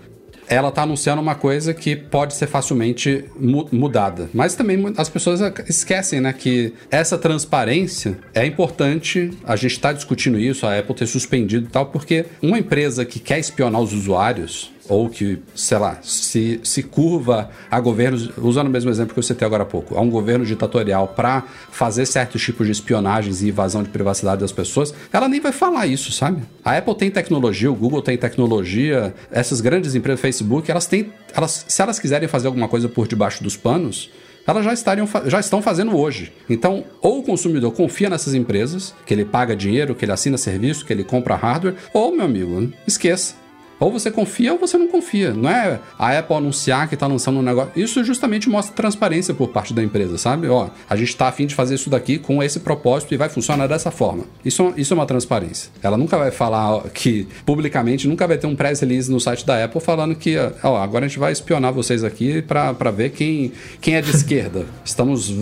[0.48, 4.30] ela está anunciando uma coisa que pode ser facilmente mu mudada.
[4.32, 9.30] Mas também as pessoas esquecem, né, que essa transparência é importante.
[9.44, 13.18] A gente está discutindo isso, a Apple ter suspendido e tal, porque uma empresa que
[13.18, 18.70] quer espionar os usuários ou que, sei lá, se, se curva a governos, usando o
[18.70, 22.42] mesmo exemplo que eu citei agora há pouco, a um governo ditatorial para fazer certos
[22.42, 26.42] tipos de espionagens e invasão de privacidade das pessoas, ela nem vai falar isso, sabe?
[26.64, 31.64] A Apple tem tecnologia, o Google tem tecnologia, essas grandes empresas, Facebook, elas têm, elas,
[31.68, 34.10] se elas quiserem fazer alguma coisa por debaixo dos panos,
[34.46, 36.32] elas já, estariam, já estão fazendo hoje.
[36.48, 40.86] Então, ou o consumidor confia nessas empresas, que ele paga dinheiro, que ele assina serviço,
[40.86, 43.34] que ele compra hardware, ou, meu amigo, esqueça
[43.78, 45.32] ou você confia ou você não confia.
[45.32, 47.72] Não é a Apple anunciar que está lançando um negócio.
[47.76, 50.48] Isso justamente mostra transparência por parte da empresa, sabe?
[50.48, 53.66] Ó, a gente está afim de fazer isso daqui com esse propósito e vai funcionar
[53.66, 54.24] dessa forma.
[54.44, 55.70] Isso, isso é uma transparência.
[55.82, 59.64] Ela nunca vai falar que, publicamente, nunca vai ter um press release no site da
[59.64, 63.96] Apple falando que, ó, agora a gente vai espionar vocês aqui para ver quem, quem
[63.96, 64.66] é de esquerda.
[64.84, 65.32] Estamos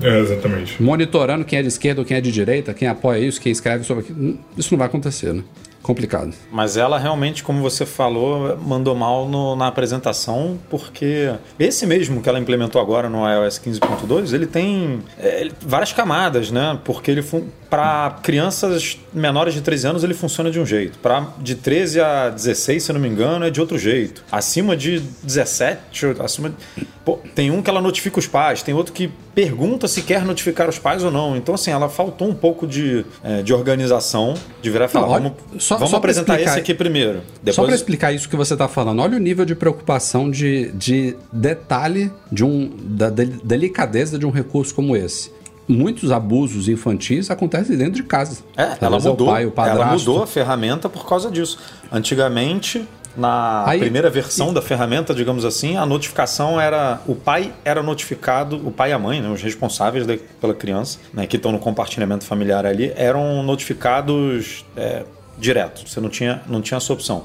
[0.00, 0.82] é, exatamente.
[0.82, 3.84] monitorando quem é de esquerda ou quem é de direita, quem apoia isso, quem escreve
[3.84, 4.38] sobre aquilo.
[4.56, 5.42] Isso não vai acontecer, né?
[5.88, 6.34] Complicado.
[6.52, 12.28] Mas ela realmente, como você falou, mandou mal no, na apresentação, porque esse mesmo que
[12.28, 16.78] ela implementou agora no iOS 15.2, ele tem é, várias camadas, né?
[16.84, 17.22] Porque ele
[17.70, 22.28] para crianças menores de 13 anos ele funciona de um jeito, para de 13 a
[22.30, 24.22] 16, se não me engano, é de outro jeito.
[24.30, 26.86] Acima de 17, acima de...
[27.04, 30.68] Pô, tem um que ela notifica os pais, tem outro que pergunta se quer notificar
[30.68, 31.36] os pais ou não.
[31.36, 35.12] Então, assim, ela faltou um pouco de, é, de organização, de virar e falar, não,
[35.12, 37.20] olha, vamos, só, vamos só apresentar explicar, esse aqui primeiro.
[37.36, 37.54] Depois...
[37.54, 41.14] Só para explicar isso que você está falando, olha o nível de preocupação, de, de
[41.32, 47.92] detalhe, de um, da delicadeza de um recurso como esse muitos abusos infantis acontecem dentro
[47.92, 48.38] de casa.
[48.56, 51.58] É, ela mudou, é o pai, o ela mudou a ferramenta por causa disso.
[51.92, 54.54] Antigamente, na Aí, primeira versão e...
[54.54, 57.00] da ferramenta, digamos assim, a notificação era.
[57.06, 60.98] O pai era notificado, o pai e a mãe, né, os responsáveis de, pela criança,
[61.12, 65.04] né, que estão no compartilhamento familiar ali, eram notificados é,
[65.38, 65.88] direto.
[65.88, 67.24] Você não tinha, não tinha essa opção.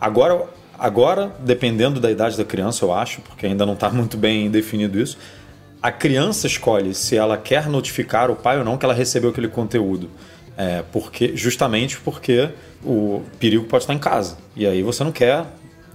[0.00, 0.44] Agora,
[0.78, 5.00] agora, dependendo da idade da criança, eu acho, porque ainda não está muito bem definido
[5.00, 5.18] isso,
[5.82, 9.48] a criança escolhe se ela quer notificar o pai ou não que ela recebeu aquele
[9.48, 10.08] conteúdo.
[10.56, 12.48] É, porque, justamente porque
[12.84, 14.36] o perigo pode estar em casa.
[14.54, 15.44] E aí você não quer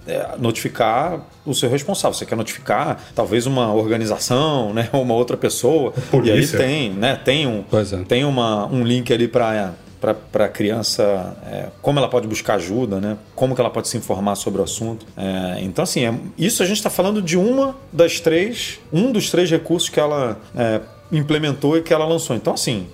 [0.06, 2.14] é, notificar o seu responsável.
[2.14, 5.92] Você quer notificar talvez uma organização, né, ou uma outra pessoa.
[6.22, 8.04] E aí tem, né, tem um, é.
[8.04, 12.98] tem uma, um link ali para para a criança é, como ela pode buscar ajuda,
[12.98, 13.18] né?
[13.34, 15.04] como que ela pode se informar sobre o assunto.
[15.14, 19.30] É, então, assim, é, isso a gente está falando de uma das três, um dos
[19.30, 20.80] três recursos que ela é,
[21.12, 22.34] implementou e que ela lançou.
[22.34, 22.86] Então, assim,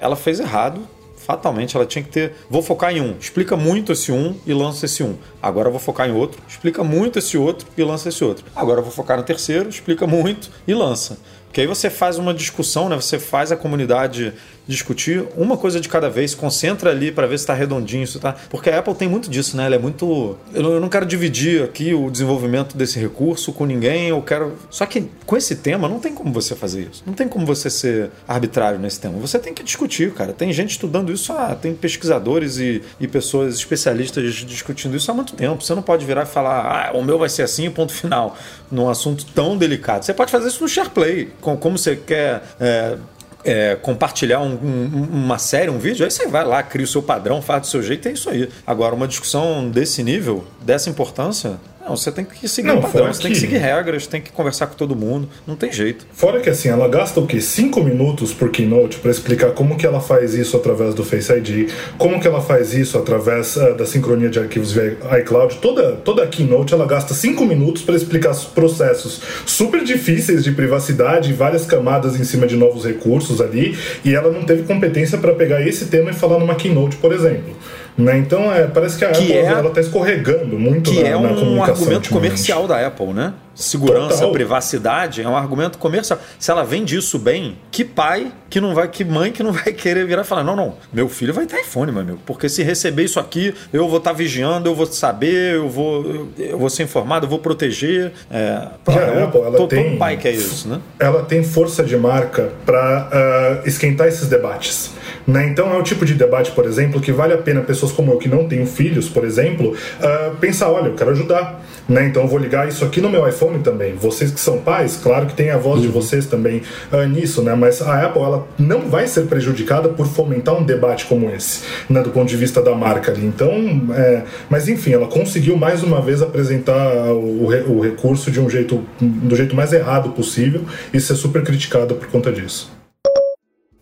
[0.00, 0.80] ela fez errado,
[1.16, 2.32] fatalmente ela tinha que ter.
[2.48, 5.16] Vou focar em um, explica muito esse um e lança esse um.
[5.42, 8.44] Agora vou focar em outro, explica muito esse outro e lança esse outro.
[8.56, 11.18] Agora vou focar no terceiro, explica muito e lança.
[11.44, 12.96] Porque aí você faz uma discussão, né?
[12.96, 14.32] Você faz a comunidade
[14.68, 18.36] discutir uma coisa de cada vez, concentra ali para ver se está redondinho, se tá.
[18.50, 19.64] Porque a Apple tem muito disso, né?
[19.64, 20.36] Ela é muito.
[20.52, 24.56] Eu não quero dividir aqui o desenvolvimento desse recurso com ninguém, eu quero.
[24.70, 27.02] Só que com esse tema não tem como você fazer isso.
[27.06, 29.18] Não tem como você ser arbitrário nesse tema.
[29.18, 30.32] Você tem que discutir, cara.
[30.32, 35.32] Tem gente estudando isso, ah, tem pesquisadores e, e pessoas especialistas discutindo isso há muito
[35.32, 35.64] tempo.
[35.64, 38.36] Você não pode virar e falar, ah, o meu vai ser assim, ponto final,
[38.70, 40.04] num assunto tão delicado.
[40.04, 42.42] Você pode fazer isso no SharePlay, com, como você quer.
[42.60, 42.98] É,
[43.44, 47.02] é, compartilhar um, um, uma série, um vídeo, aí você vai lá, cria o seu
[47.02, 48.48] padrão, faz do seu jeito, é isso aí.
[48.66, 53.06] Agora, uma discussão desse nível, dessa importância, não, você tem que seguir não, um padrão,
[53.06, 53.22] você que...
[53.24, 56.06] tem que seguir regras, tem que conversar com todo mundo, não tem jeito.
[56.12, 57.40] Fora que assim, ela gasta o quê?
[57.40, 61.70] Cinco minutos por keynote para explicar como que ela faz isso através do Face ID,
[61.96, 65.56] como que ela faz isso através uh, da sincronia de arquivos via iCloud.
[65.56, 70.52] Toda, toda a keynote ela gasta cinco minutos para explicar os processos super difíceis de
[70.52, 75.34] privacidade, várias camadas em cima de novos recursos ali, e ela não teve competência para
[75.34, 77.56] pegar esse tema e falar numa keynote, por exemplo.
[77.98, 78.18] Né?
[78.18, 81.16] Então é, parece que a que Apple é, ela está escorregando muito que na, é
[81.16, 83.34] um argumento comercial da Apple, né?
[83.58, 84.32] Segurança, Total.
[84.32, 86.18] privacidade, é um argumento comercial.
[86.38, 89.72] Se ela vende isso bem, que pai que não vai, que mãe que não vai
[89.72, 92.18] querer virar e falar: não, não, meu filho vai ter iPhone, meu amigo.
[92.24, 96.58] Porque se receber isso aqui, eu vou estar vigiando, eu vou saber, eu vou, eu,
[96.58, 98.12] vou ser informado, eu vou proteger.
[98.30, 100.80] É, Já a Apple, ela todo, tem- todo pai quer isso, né?
[100.98, 104.92] ela tem força de marca para esquentar esses debates.
[105.26, 105.46] Né?
[105.48, 108.18] Então é o tipo de debate, por exemplo, que vale a pena pessoas como eu
[108.18, 111.60] que não tenho filhos, por exemplo, ah, pensar, olha, eu quero ajudar.
[111.88, 112.06] Né?
[112.06, 113.94] Então eu vou ligar isso aqui no meu iPhone também.
[113.94, 117.54] Vocês que são pais, claro que tem a voz de vocês também ah, nisso, né?
[117.54, 122.02] Mas a Apple ela não vai ser prejudicada por fomentar um debate como esse, né?
[122.02, 123.24] Do ponto de vista da marca ali.
[123.24, 123.50] Então,
[123.94, 128.84] é, mas enfim, ela conseguiu mais uma vez apresentar o, o recurso de um jeito
[129.00, 132.77] do jeito mais errado possível e ser super criticada por conta disso.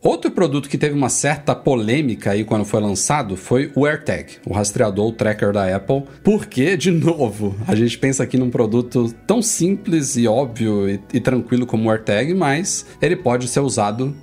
[0.06, 4.52] Outro produto que teve uma certa polêmica aí quando foi lançado foi o AirTag, o
[4.52, 6.04] rastreador, o tracker da Apple.
[6.22, 11.18] Porque, de novo, a gente pensa aqui num produto tão simples e óbvio e, e
[11.18, 14.14] tranquilo como o AirTag, mas ele pode ser usado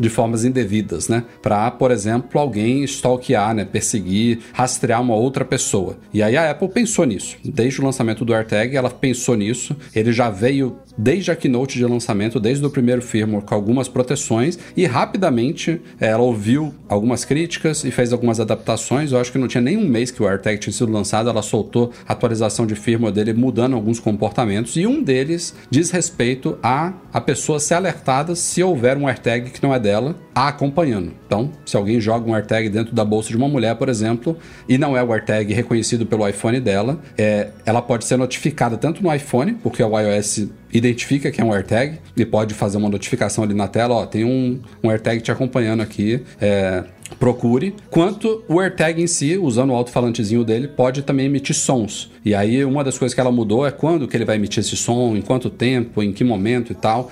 [0.00, 1.24] de formas indevidas, né?
[1.42, 3.64] Para, por exemplo, alguém stalkear, né?
[3.66, 5.98] Perseguir, rastrear uma outra pessoa.
[6.12, 7.36] E aí a Apple pensou nisso.
[7.44, 9.76] Desde o lançamento do AirTag, ela pensou nisso.
[9.94, 14.58] Ele já veio desde a keynote de lançamento, desde o primeiro firmware, com algumas proteções
[14.76, 19.12] e rapidamente ela ouviu algumas críticas e fez algumas adaptações.
[19.12, 21.42] Eu acho que não tinha nem um mês que o AirTag tinha sido lançado, ela
[21.42, 26.92] soltou a atualização de firmware dele mudando alguns comportamentos e um deles diz respeito a
[27.12, 29.89] a pessoa ser alertada se houver um AirTag que não é dela
[30.34, 31.12] a acompanhando.
[31.26, 34.36] Então, se alguém joga um AirTag dentro da bolsa de uma mulher, por exemplo,
[34.68, 39.02] e não é o AirTag reconhecido pelo iPhone dela, é, ela pode ser notificada tanto
[39.02, 43.44] no iPhone, porque o iOS identifica que é um AirTag e pode fazer uma notificação
[43.44, 46.84] ali na tela, ó, tem um, um AirTag te acompanhando aqui, é,
[47.18, 52.10] procure, quanto o AirTag em si, usando o alto-falantezinho dele, pode também emitir sons.
[52.24, 54.76] E aí uma das coisas que ela mudou é quando que ele vai emitir esse
[54.76, 57.10] som, em quanto tempo, em que momento e tal.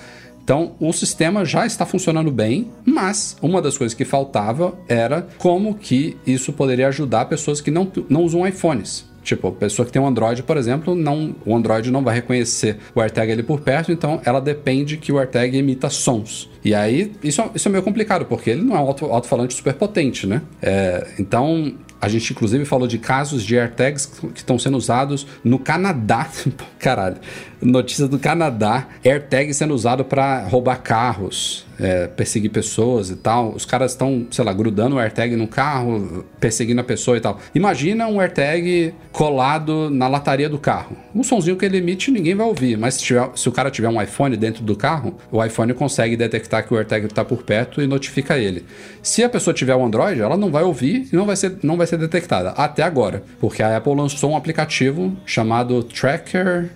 [0.49, 5.75] Então, o sistema já está funcionando bem, mas uma das coisas que faltava era como
[5.75, 9.05] que isso poderia ajudar pessoas que não, não usam iPhones.
[9.23, 12.99] Tipo, pessoa que tem um Android, por exemplo, não, o Android não vai reconhecer o
[12.99, 16.49] AirTag ali por perto, então ela depende que o AirTag emita sons.
[16.65, 19.53] E aí, isso, é- isso é meio complicado, porque ele não é um alto- alto-falante
[19.53, 20.41] super potente, né?
[20.63, 25.59] É, então, a gente inclusive falou de casos de AirTags que estão sendo usados no
[25.59, 26.29] Canadá.
[26.79, 27.17] Caralho.
[27.61, 28.87] Notícia do Canadá.
[29.03, 33.51] AirTag sendo usado para roubar carros, é, perseguir pessoas e tal.
[33.53, 37.39] Os caras estão, sei lá, grudando o AirTag no carro, perseguindo a pessoa e tal.
[37.55, 40.95] Imagina um AirTag colado na lataria do carro.
[41.13, 43.89] Um sonzinho que ele emite ninguém vai ouvir, mas se, tiver- se o cara tiver
[43.89, 47.81] um iPhone dentro do carro, o iPhone consegue detectar que o AirTag está por perto
[47.81, 48.65] e notifica ele.
[49.01, 51.77] Se a pessoa tiver um Android, ela não vai ouvir e não vai ser, não
[51.77, 52.49] vai ser detectada.
[52.51, 53.23] Até agora.
[53.39, 56.69] Porque a Apple lançou um aplicativo chamado Tracker.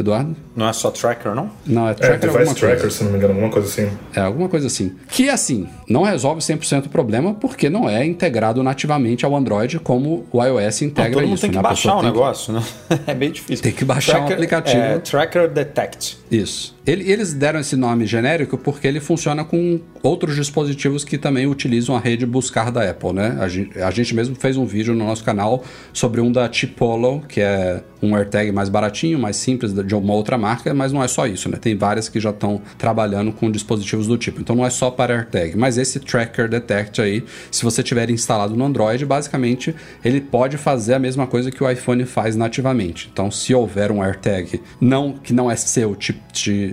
[0.00, 0.36] Eduardo?
[0.54, 1.50] Não é só tracker, não?
[1.66, 2.96] Não, é É, Tracker alguma Device Tracker, coisa.
[2.96, 3.90] se não me engano, alguma coisa assim.
[4.14, 4.92] É, alguma coisa assim.
[5.08, 10.26] Que, assim, não resolve 100% o problema porque não é integrado nativamente ao Android como
[10.30, 11.40] o iOS Não, integra todo mundo isso.
[11.42, 11.62] tem que né?
[11.62, 12.62] Baixar o tem que- negócio, né?
[13.06, 13.62] É bem difícil.
[13.62, 14.76] Tem que baixar um aplicativo.
[14.82, 16.18] É, tracker Detect.
[16.30, 16.75] Isso.
[16.86, 21.96] Ele- eles deram esse nome genérico porque ele funciona com outros dispositivos que também utilizam
[21.96, 23.36] a rede buscar da Apple, né?
[23.40, 27.22] A gente, a gente mesmo fez um vídeo no nosso canal sobre um da Chipolo,
[27.28, 31.08] que é um AirTag mais baratinho, mais simples de uma outra marca, mas não é
[31.08, 31.56] só isso, né?
[31.60, 34.40] Tem várias que já estão trabalhando com dispositivos do tipo.
[34.40, 38.54] Então não é só para AirTag, mas esse Tracker Detect aí, se você tiver instalado
[38.54, 43.08] no Android, basicamente ele pode fazer a mesma coisa que o iPhone faz nativamente.
[43.12, 46.14] Então, se houver um AirTag não, que não é seu te,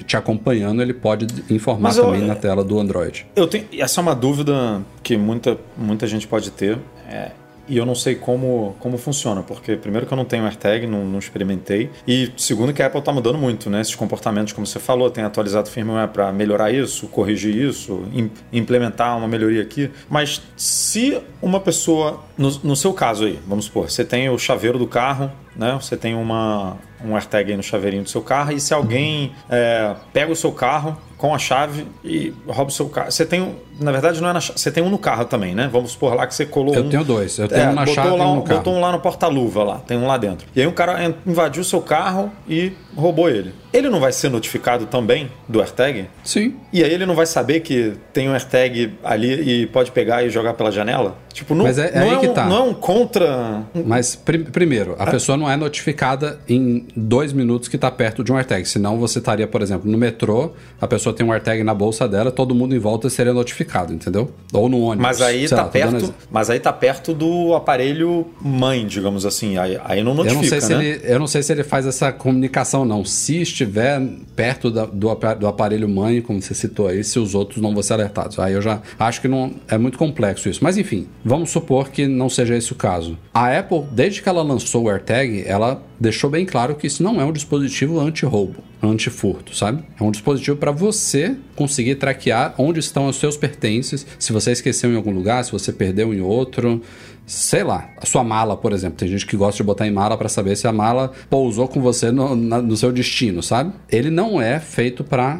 [0.03, 3.25] te acompanhando, ele pode informar Mas eu- também na tela do Android.
[3.35, 6.77] Eu tenho, essa é uma dúvida que muita, muita gente pode ter.
[7.09, 7.31] é,
[7.65, 11.05] e eu não sei como, como funciona, porque primeiro que eu não tenho AirTag, não,
[11.05, 11.89] não experimentei.
[12.05, 13.79] E segundo que a Apple está mudando muito, né?
[13.79, 18.29] Esses comportamentos, como você falou, tem atualizado o firmware para melhorar isso, corrigir isso, im-
[18.51, 19.89] implementar uma melhoria aqui.
[20.09, 24.77] Mas se uma pessoa, no, no seu caso aí, vamos supor, você tem o chaveiro
[24.77, 25.77] do carro, né?
[25.81, 29.93] Você tem uma, um AirTag aí no chaveirinho do seu carro, e se alguém é,
[30.11, 33.09] pega o seu carro com a chave e rouba o seu carro.
[33.11, 35.55] Você tem, um- na verdade, não é na chave, você tem um no carro também,
[35.55, 35.69] né?
[35.71, 36.89] Vamos supor lá que você colou Eu um.
[36.89, 38.57] tenho dois, eu tenho um na botou chave e lá, um no carro.
[38.59, 40.45] Botou um lá no porta-luva lá, tem um lá dentro.
[40.55, 43.53] E aí um cara invadiu o seu carro e roubou ele.
[43.73, 46.05] Ele não vai ser notificado também do AirTag?
[46.23, 46.55] Sim.
[46.71, 50.29] E aí ele não vai saber que tem um AirTag ali e pode pegar e
[50.29, 51.17] jogar pela janela?
[51.33, 52.45] Tipo, não, Mas é- é não aí é que um, tá.
[52.45, 53.63] não é um contra.
[53.85, 58.31] Mas, pri- primeiro, a pessoa não é notificada em dois minutos que está perto de
[58.31, 58.63] um AirTag.
[58.67, 62.31] Senão você estaria, por exemplo, no metrô, a pessoa tem um AirTag na bolsa dela,
[62.31, 64.31] todo mundo em volta seria notificado, entendeu?
[64.53, 65.01] Ou no ônibus.
[65.01, 66.13] Mas aí tá dando perto.
[66.29, 69.57] Mas aí tá perto do aparelho mãe, digamos assim.
[69.57, 70.85] Aí, aí não notifica, Eu não, sei se né?
[70.85, 73.03] ele, eu não sei se ele faz essa comunicação, não.
[73.03, 74.01] Se estiver
[74.35, 77.81] perto da- do, do aparelho mãe, como você citou aí, se os outros não vão
[77.83, 78.39] ser alertados.
[78.39, 80.63] Aí eu já acho que não é muito complexo isso.
[80.63, 83.17] Mas enfim, vamos supor que não seja esse o caso.
[83.33, 87.19] A Apple, desde que ela lançou o AirTag, ela deixou bem claro que isso não
[87.21, 89.83] é um dispositivo anti-roubo, anti-furto, sabe?
[89.99, 94.91] É um dispositivo para você conseguir traquear onde estão os seus pertences, se você esqueceu
[94.91, 96.81] em algum lugar, se você perdeu em outro,
[97.25, 98.97] sei lá, a sua mala, por exemplo.
[98.97, 101.81] Tem gente que gosta de botar em mala para saber se a mala pousou com
[101.81, 103.73] você no, na- no seu destino, sabe?
[103.89, 105.39] Ele não é feito para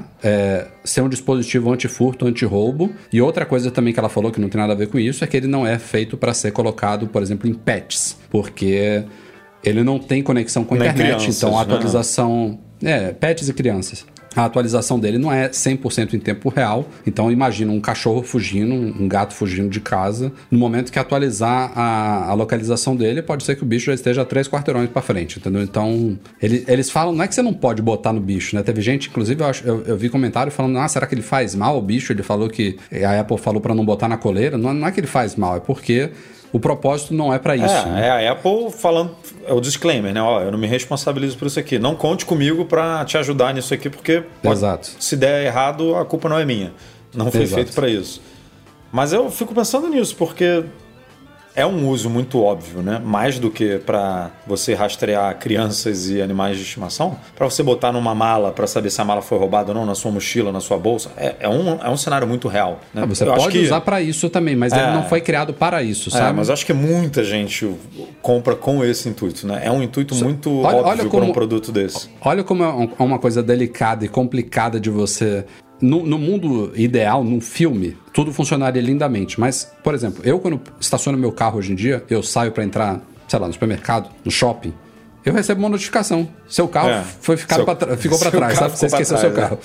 [0.84, 2.90] ser um dispositivo anti-furto, anti-roubo.
[3.12, 5.24] E outra coisa também que ela falou que não tem nada a ver com isso
[5.24, 9.04] é que ele não é feito para ser colocado, por exemplo, em pets, porque
[9.64, 11.74] ele não tem conexão com a internet, crianças, então a né?
[11.74, 12.60] atualização.
[12.82, 14.06] É, pets e crianças.
[14.36, 16.88] A atualização dele não é 100% em tempo real.
[17.06, 20.32] Então imagina um cachorro fugindo, um gato fugindo de casa.
[20.50, 24.26] No momento que atualizar a, a localização dele, pode ser que o bicho já esteja
[24.26, 25.62] três quarteirões para frente, entendeu?
[25.62, 28.64] Então ele- eles falam, não é que você não pode botar no bicho, né?
[28.64, 31.54] Teve gente, inclusive eu, acho- eu- eu vi comentário falando, ah, será que ele faz
[31.56, 32.12] mal o bicho?
[32.12, 34.58] Ele falou que a Apple falou para não botar na coleira.
[34.58, 36.10] Não, não é que ele faz mal, é porque
[36.54, 37.66] o propósito não é para isso.
[37.66, 38.08] É, né?
[38.24, 39.12] é a Apple falando,
[39.46, 40.22] é o disclaimer, né?
[40.22, 41.80] Ó, eu não me responsabilizo por isso aqui.
[41.80, 44.92] Não conte comigo para te ajudar nisso aqui, porque pode- Exato.
[45.00, 46.72] se der errado, a culpa não é minha.
[47.14, 47.56] Não foi Exato.
[47.64, 48.22] feito para isso.
[48.92, 50.64] Mas eu fico pensando nisso, porque
[51.56, 53.00] é um uso muito óbvio, né?
[53.04, 58.16] Mais do que para você rastrear crianças e animais de estimação, para você botar numa
[58.16, 60.78] mala para saber se a mala foi roubada ou não, na sua mochila, na sua
[60.78, 62.80] bolsa, é, é um, é um cenário muito real.
[62.94, 63.04] Né?
[63.04, 64.78] Ah, você Eu pode que- usar para isso também, mas É.
[64.82, 66.38] ele não foi criado para isso, É, sabe?
[66.38, 67.70] mas eu acho que muita gente
[68.22, 69.62] compra com esse intuito, né?
[69.64, 72.10] É um intuito muito olha- óbvio olha para como- um produto desse.
[72.22, 75.46] Olha como é é uma coisa delicada e complicada de você.
[75.86, 79.38] No, no mundo ideal, num filme, tudo funcionaria lindamente.
[79.40, 83.02] Mas, por exemplo, eu quando estaciono meu carro hoje em dia, eu saio para entrar,
[83.28, 84.74] sei lá, no supermercado, no shopping,
[85.26, 86.28] eu recebo uma notificação.
[86.48, 87.04] Seu carro É.
[87.20, 88.78] foi ficado Seu- pra tra- ficou para seu trás, sabe?
[88.78, 89.62] Você esqueceu seu trás, carro.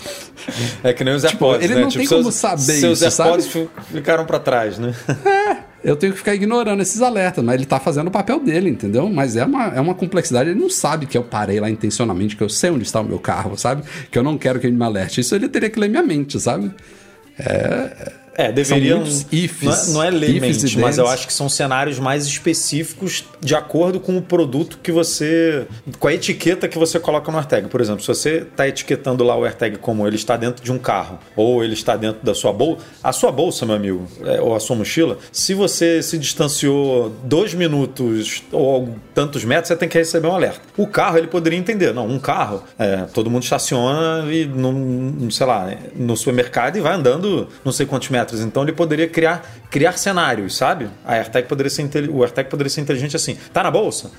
[0.83, 1.81] É que nem os Tipo, AirPods, ele né?
[1.83, 3.69] não tem como saber seus isso, AirPods sabe?
[3.87, 4.95] fi- ficaram para trás, né?
[5.83, 9.09] Eu tenho que ficar ignorando esses alertas, mas ele tá fazendo o papel dele, entendeu?
[9.09, 10.51] Mas é uma, é uma complexidade.
[10.51, 13.19] Ele não sabe que eu parei lá intencionalmente, que eu sei onde está o meu
[13.19, 13.83] carro, sabe?
[14.11, 15.21] Que eu não quero que ele me alerte.
[15.21, 16.73] Isso ele teria que ler minha mente, sabe?
[17.39, 18.13] É,
[18.53, 19.01] deveriam.
[19.01, 19.89] muitos ifs.
[19.89, 22.25] Não é, não é ler Ifs mente, e mas eu acho que são cenários mais
[22.25, 25.67] específicos de acordo com o produto que você.
[25.99, 27.69] com a etiqueta que você coloca no AirTag.
[27.69, 30.79] Por exemplo, se você está etiquetando lá o AirTag como ele está dentro de um
[30.79, 34.55] carro ou ele está dentro da sua bolsa, a sua bolsa, meu amigo, é, ou
[34.55, 39.99] a sua mochila, se você se distanciou dois minutos ou tantos metros, você tem que
[39.99, 40.61] receber um alerta.
[40.77, 41.93] O carro, ele poderia entender.
[41.93, 46.95] Não, um carro, é, todo mundo estaciona e, num, sei lá, no supermercado e vai
[46.95, 48.28] andando não sei quantos metros.
[48.35, 50.89] Então ele poderia criar, criar cenários, sabe?
[51.05, 53.37] A AirTag poderia ser, o AirTag poderia ser inteligente assim.
[53.53, 54.11] Tá na bolsa?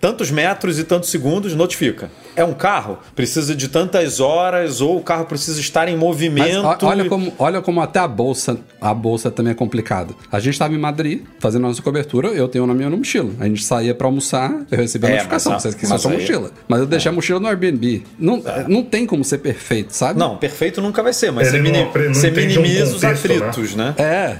[0.00, 2.08] Tantos metros e tantos segundos, notifica.
[2.36, 2.98] É um carro?
[3.16, 6.64] Precisa de tantas horas ou o carro precisa estar em Mas movimento.
[6.64, 10.14] o- olha e- como, olha como até a bolsa, a bolsa também é complicada.
[10.30, 13.30] A gente estava em Madrid fazendo a nossa cobertura, eu tenho na minha mochila.
[13.40, 16.02] A gente saía pra almoçar, eu recebi a É, notificação, mas a- você esqueceu mas
[16.02, 16.20] sua aí- É.
[16.20, 16.50] mochila.
[16.68, 18.04] Mas eu deixei a mochila no Airbnb.
[18.18, 20.16] Não, não tem como ser perfeito, sabe?
[20.18, 22.62] Não, perfeito nunca vai ser, mas Ele você, não mini- apre- não você entende um
[22.62, 23.34] minimiza os contexto, né?
[23.48, 23.94] atritos, né?
[23.98, 24.36] É.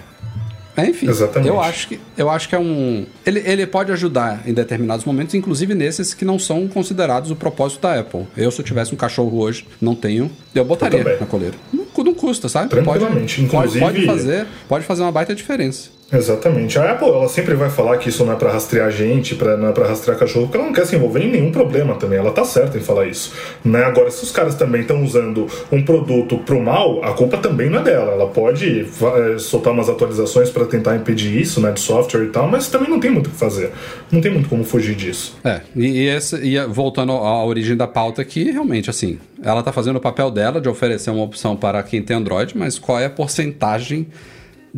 [0.79, 1.49] É, Enfim, Exatamente.
[1.49, 5.35] eu acho que eu acho que é um ele, ele pode ajudar em determinados momentos,
[5.35, 8.27] inclusive nesses que não são considerados o propósito da Apple.
[8.37, 11.55] Eu se eu tivesse um cachorro hoje, não tenho, eu botaria Eu na coleira.
[11.73, 12.71] Não, não custa, sabe?
[12.71, 13.43] Tranquilamente.
[13.43, 15.91] Pode, pode, pode Inclusive- fazer, pode fazer uma baita diferença.
[16.11, 16.79] Exatamente.
[16.79, 19.69] A Apple ela sempre vai falar que isso não é pra rastrear gente, pra, não
[19.69, 22.19] é pra rastrear cachorro, porque ela não quer se envolver em nenhum problema também.
[22.19, 23.33] Ela tá certa em falar isso.
[23.65, 23.85] Né?
[23.85, 27.81] Agora, se os caras também estão usando um produto pro mal, a culpa também não
[27.81, 28.13] é dela.
[28.13, 32.49] Ela pode eh, soltar umas atualizações pra tentar impedir isso, né, de software e tal,
[32.49, 33.71] mas também não tem muito o que fazer.
[34.11, 35.37] Não tem muito como fugir disso.
[35.45, 39.73] É, e, e, esse, e voltando à origem da pauta aqui, realmente, assim, ela tá
[39.73, 43.07] fazendo o papel dela de oferecer uma opção para quem tem Android, mas qual é
[43.07, 44.07] a porcentagem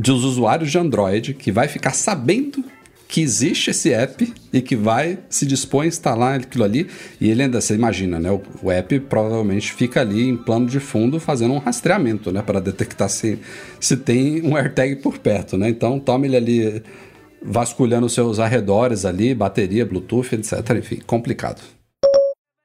[0.00, 2.64] dos usuários de Android que vai ficar sabendo
[3.06, 6.86] que existe esse app e que vai se dispor a instalar aquilo ali.
[7.20, 8.30] E ele ainda, você imagina, né?
[8.30, 12.40] O, o app provavelmente fica ali em plano de fundo fazendo um rastreamento, né?
[12.40, 13.38] Para detectar se,
[13.80, 15.68] se tem um AirTag por perto, né?
[15.68, 16.82] Então tome ele ali
[17.42, 20.76] vasculhando seus arredores ali, bateria, Bluetooth, etc.
[20.78, 21.60] Enfim, complicado.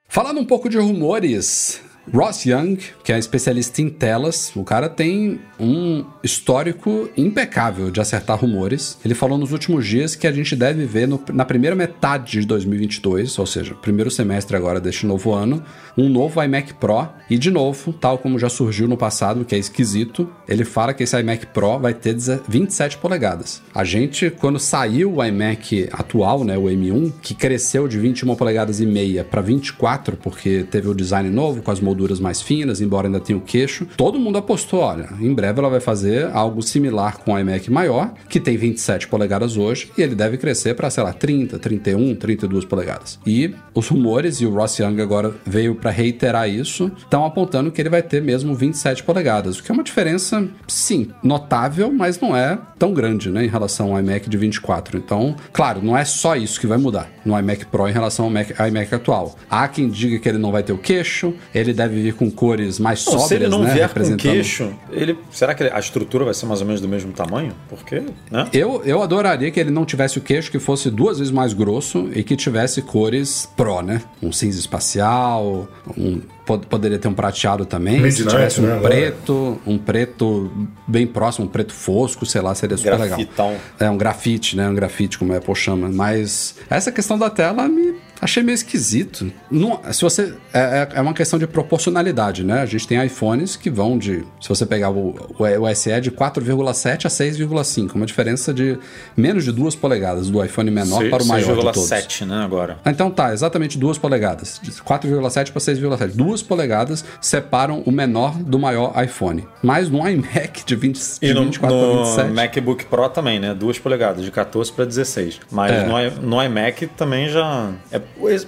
[0.08, 1.82] Falando um pouco de rumores,
[2.14, 8.40] Ross Young, que é especialista em telas, o cara tem um histórico impecável de acertar
[8.40, 8.98] rumores.
[9.04, 12.46] Ele falou nos últimos dias que a gente deve ver no, na primeira metade de
[12.46, 15.64] 2022, ou seja, primeiro semestre agora deste novo ano,
[15.98, 17.08] um novo iMac Pro.
[17.30, 21.04] E de novo, tal como já surgiu no passado, que é esquisito, ele fala que
[21.04, 22.16] esse iMac Pro vai ter
[22.48, 23.62] 27 polegadas.
[23.74, 28.80] A gente, quando saiu o iMac atual, né, o M1, que cresceu de 21 polegadas
[28.80, 33.08] e meia para 24, porque teve o design novo com as molduras mais finas, embora
[33.08, 37.18] ainda tenha o queixo, todo mundo apostou, olha, em breve ela vai fazer algo similar
[37.18, 41.04] com o iMac maior, que tem 27 polegadas hoje, e ele deve crescer para, sei
[41.04, 43.20] lá, 30, 31, 32 polegadas.
[43.26, 47.82] E os rumores, e o Ross Young agora veio para reiterar isso, estão apontando que
[47.82, 52.36] ele vai ter mesmo 27 polegadas, o que é uma diferença, sim, notável, mas não
[52.36, 54.98] é tão grande, né, em relação ao iMac de 24.
[54.98, 58.32] Então, claro, não é só isso que vai mudar no iMac Pro em relação ao
[58.32, 59.36] Mac, iMac atual.
[59.50, 62.80] Há quem diga que ele não vai ter o queixo, ele deve vir com cores
[62.80, 66.26] mais Não, sóbrias, se ele não né, vier com queixo, ele, será que a estrutura
[66.26, 67.54] vai ser mais ou menos do mesmo tamanho?
[67.70, 68.48] Porque, né?
[68.54, 72.10] Eu, eu adoraria que ele não tivesse o queixo, que fosse duas vezes mais grosso
[72.14, 74.02] e que tivesse cores Pro, né?
[74.22, 75.68] Um cinza espacial,
[75.98, 77.96] um pod- poderia ter um prateado também.
[77.96, 78.94] Midnight, se tivesse um né, agora.
[78.96, 80.52] preto, um preto
[80.88, 83.48] bem próximo, um preto fosco, sei lá, seria super Grafitão.
[83.50, 83.62] legal.
[83.80, 84.68] É um grafite, né?
[84.70, 85.90] Um grafite, como a Apple chama.
[85.92, 89.32] Mas essa questão da tela me achei meio esquisito.
[89.50, 92.62] Não, se você é, é- é uma questão de proporcionalidade, né?
[92.62, 96.12] A gente tem iPhones que vão de, se você pegar o, o, o SE de
[96.12, 98.78] 4,7 a 6,5, uma diferença de
[99.16, 101.90] menos de 2 polegadas do iPhone menor para o maior de todos.
[101.90, 102.78] 6,7, né, agora.
[102.86, 104.60] Então tá, exatamente 2 polegadas.
[104.62, 106.16] De 4,7 para 6,7.
[106.16, 109.46] 2 polegadas separam o menor do maior iPhone.
[109.62, 112.30] Mas no iMac de, 20, de E no, 24 para no 27.
[112.32, 113.54] MacBook Pro também, né?
[113.54, 115.40] Duas polegadas, de 14 para 16.
[115.52, 115.86] Mas É.
[115.86, 117.72] no, no iMac também já.
[117.92, 118.00] É,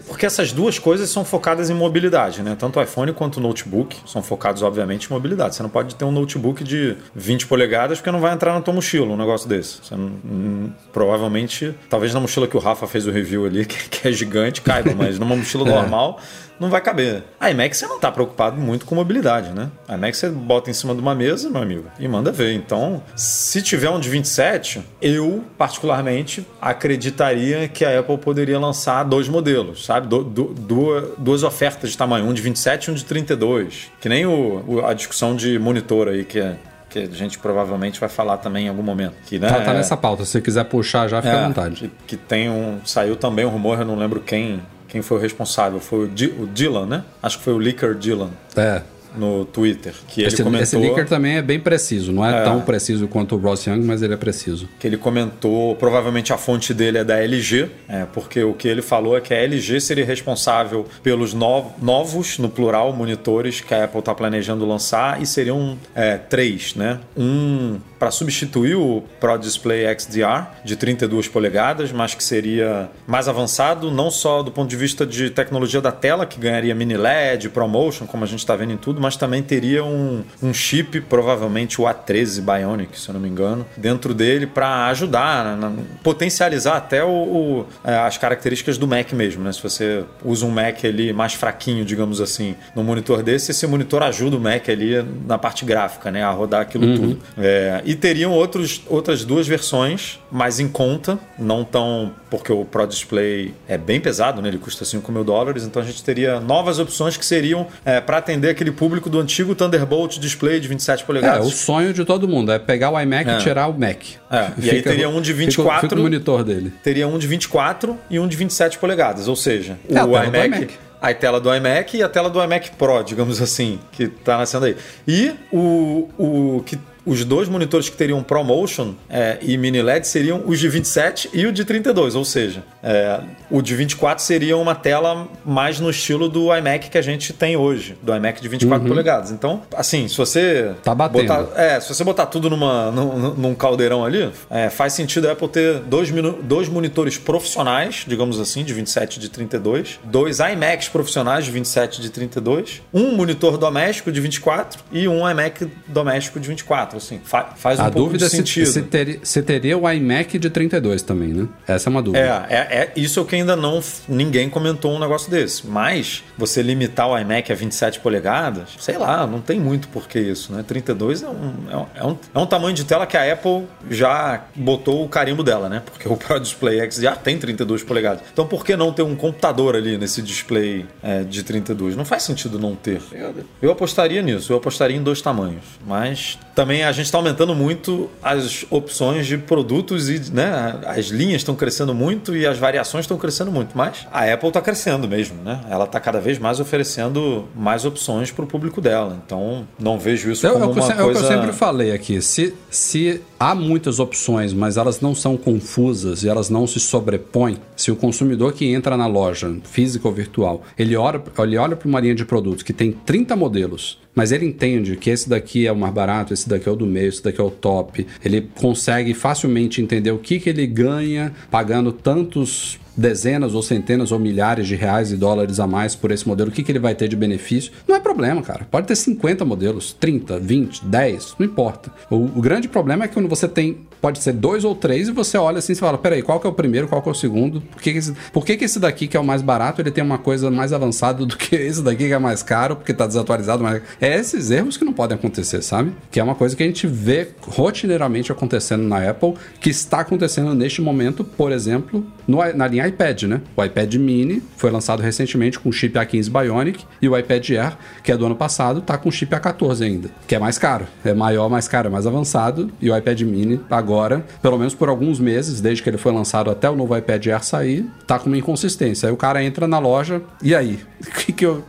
[0.07, 2.55] porque essas duas coisas são focadas em mobilidade, né?
[2.57, 5.55] Tanto o iPhone quanto o notebook são focados, obviamente, em mobilidade.
[5.55, 8.73] Você não pode ter um notebook de 20 polegadas porque não vai entrar na tua
[8.73, 9.79] mochila um negócio desse.
[9.83, 13.89] Você não- hum, provavelmente, talvez na mochila que o Rafa fez o review ali, que,
[13.89, 16.19] que é gigante, caiba, mas numa mochila normal
[16.59, 17.23] não vai caber.
[17.39, 19.69] A iMac você não tá preocupado muito com mobilidade, né?
[19.87, 22.53] A iMac você bota em cima de uma mesa, meu amigo, e manda ver.
[22.53, 29.27] Então, se tiver um de 27, eu, particularmente, acreditaria que a Apple poderia lançar dois
[29.27, 30.07] modelos, sabe?
[30.07, 33.91] Du- du- duas, duas ofertas de tamanho, um de 27 e um de 32.
[34.01, 36.55] Que nem o, o- a discussão de monitor aí, que é.
[36.89, 39.13] Que a gente provavelmente vai falar também em algum momento.
[39.25, 40.23] Que, né, Tá, tá é- nessa pauta.
[40.23, 41.75] Se você quiser puxar já, fica é, à vontade.
[41.75, 42.79] Que, que tem um.
[42.85, 45.79] Saiu também um rumor, eu não lembro quem, quem foi o responsável.
[45.79, 47.03] Foi o, Di- o Dylan, né?
[47.21, 48.81] Acho que foi o Licker Dylan É.
[49.17, 49.93] no Twitter.
[50.07, 50.63] Que ele Esse, comentou.
[50.63, 52.11] esse leaker também é bem preciso.
[52.11, 52.43] Não é, É.
[52.43, 54.67] tão preciso quanto o Ross Young, mas ele é preciso.
[54.79, 58.81] que ele comentou, provavelmente a fonte dele é da LG, é, porque o que ele
[58.81, 63.85] falou é que a LG seria responsável pelos no- novos, no plural, monitores que a
[63.85, 66.99] Apple está planejando lançar e seriam é, três, né?
[67.17, 73.89] Um para substituir o Pro Display XDR de 32 polegadas, mas que seria mais avançado,
[73.89, 78.05] não só do ponto de vista de tecnologia da tela, que ganharia mini LED, ProMotion,
[78.05, 81.85] como a gente está vendo em tudo, mas também teria um, um chip, provavelmente o
[81.85, 85.71] A13 Bionic, se eu não me engano, dentro dele para ajudar, na-
[86.03, 89.51] potencializar até o, o- é, as características do Mac mesmo, né?
[89.53, 94.03] Se você usa um Mac ali mais fraquinho, digamos assim, no monitor desse, esse monitor
[94.03, 96.23] ajuda o Mac ali na parte gráfica, né?
[96.23, 97.19] A rodar aquilo tudo.
[97.37, 102.11] É, e teriam outros, outras duas versões mais em conta, não tão.
[102.29, 104.49] Porque o Pro Display é bem pesado, né?
[104.49, 107.67] Ele custa 5 mil dólares, então a gente teria novas opções que seriam
[108.05, 111.45] para atender aquele público do antigo Thunderbolt Display de 27 É, polegadas.
[111.47, 113.37] o sonho de todo mundo é pegar o iMac É.
[113.37, 114.01] e tirar o Mac.
[114.31, 115.81] É, e aí teria um de fica- 24.
[115.89, 116.73] Fica, o monitor dele.
[116.83, 120.25] teria um de 24 e um de 27 polegadas, ou seja, É a o tela
[120.25, 120.73] do iMac, iMac.
[121.01, 124.65] a tela do iMac e a tela do iMac Pro, digamos assim, que está nascendo
[124.65, 124.75] aí.
[125.07, 126.77] E o, o que
[127.07, 131.45] os dois monitores que teriam ProMotion é, e Mini LED seriam os de 27 e
[131.45, 136.29] o de 32, ou seja, é, o de 24 seria uma tela mais no estilo
[136.29, 139.31] do iMac que a gente tem hoje, do iMac de 24 polegadas.
[139.31, 140.73] Então, assim, se você Uhum.
[140.83, 141.27] Tá batendo.
[141.27, 145.33] botar é, se você botar tudo numa, num, num caldeirão ali, é, faz sentido a
[145.33, 146.09] Apple ter dois,
[146.43, 151.99] dois monitores profissionais, digamos assim, de 27 e de 32, dois iMacs profissionais de 27
[151.99, 156.96] e de 32, um monitor doméstico de 24 e um iMac doméstico de 24.
[156.97, 158.67] Assim, fa faz um A pouco dúvida é de se, sentido.
[158.67, 161.47] se, teria, se teria o iMac de 32 também, né?
[161.67, 162.47] Essa é uma dúvida.
[162.49, 165.67] É, é, é isso que ainda não ninguém comentou um negócio desse.
[165.67, 170.19] Mas você limitar o iMac a 27 polegadas, sei lá, não tem muito por que
[170.19, 170.63] isso, né?
[170.67, 173.67] 32 é um, é, um, é, um, é um tamanho de tela que a Apple
[173.89, 175.81] já botou o carimbo dela, né?
[175.85, 178.21] Porque o Pro Display XDR tem 32 polegadas.
[178.31, 181.95] Então por que não ter um computador ali nesse display é, de 32?
[181.95, 183.01] Não faz sentido não ter.
[183.11, 185.63] Eu, eu apostaria nisso, eu apostaria em dois tamanhos.
[185.85, 191.41] Mas também a gente está aumentando muito as opções de produtos e né, as linhas
[191.41, 193.77] estão crescendo muito e as variações estão crescendo muito.
[193.77, 195.61] Mas a Apple está crescendo mesmo, né?
[195.69, 199.17] Ela está cada vez mais oferecendo mais opções para o público dela.
[199.25, 201.19] Então não vejo isso Eu- como eu, uma se- é o que coisa.
[201.19, 202.21] eu sempre falei aqui.
[202.21, 207.57] Se, se há muitas opções, mas elas não são confusas e elas não se sobrepõem,
[207.75, 211.87] se o consumidor que entra na loja, física ou virtual, ele olha, ele olha para
[211.87, 215.71] uma linha de produtos que tem 30 modelos, mas ele entende que esse daqui é
[215.71, 218.49] o mais barato, esse daqui é o do meio, esse daqui é o top, ele
[218.59, 224.67] consegue facilmente entender o que, que ele ganha pagando tantos dezenas ou centenas ou milhares
[224.67, 227.07] de reais e dólares a mais por esse modelo, o que, que ele vai ter
[227.07, 227.71] de benefício?
[227.87, 228.67] Não é problema, cara.
[228.69, 231.91] Pode ter 50 modelos, 30, 20, 10, não importa.
[232.09, 235.11] O, o grande problema é que quando você tem, pode ser dois ou três, e
[235.11, 237.15] você olha assim e fala: peraí, qual que é o primeiro, qual que é o
[237.15, 237.61] segundo?
[237.61, 239.91] Por que, que, esse, por que, que esse daqui, que é o mais barato, ele
[239.91, 243.05] tem uma coisa mais avançada do que esse daqui que é mais caro, porque tá
[243.05, 243.63] desatualizado?
[243.63, 245.91] Mas é esses erros que não podem acontecer, sabe?
[246.11, 250.53] Que é uma coisa que a gente vê rotineiramente acontecendo na Apple, que está acontecendo
[250.55, 253.41] neste momento, por exemplo, no na linha iPad, né?
[253.55, 258.11] O iPad mini foi lançado recentemente com chip A15 Bionic e o iPad Air, que
[258.11, 260.87] é do ano passado, tá com chip A14 ainda, que é mais caro.
[261.03, 262.71] É maior, mais caro, é mais avançado.
[262.81, 266.49] E o iPad mini, agora, pelo menos por alguns meses, desde que ele foi lançado
[266.49, 269.07] até o novo iPad Air sair, tá com uma inconsistência.
[269.07, 270.79] Aí o cara entra na loja, e aí?
[271.17, 271.63] Que que eu...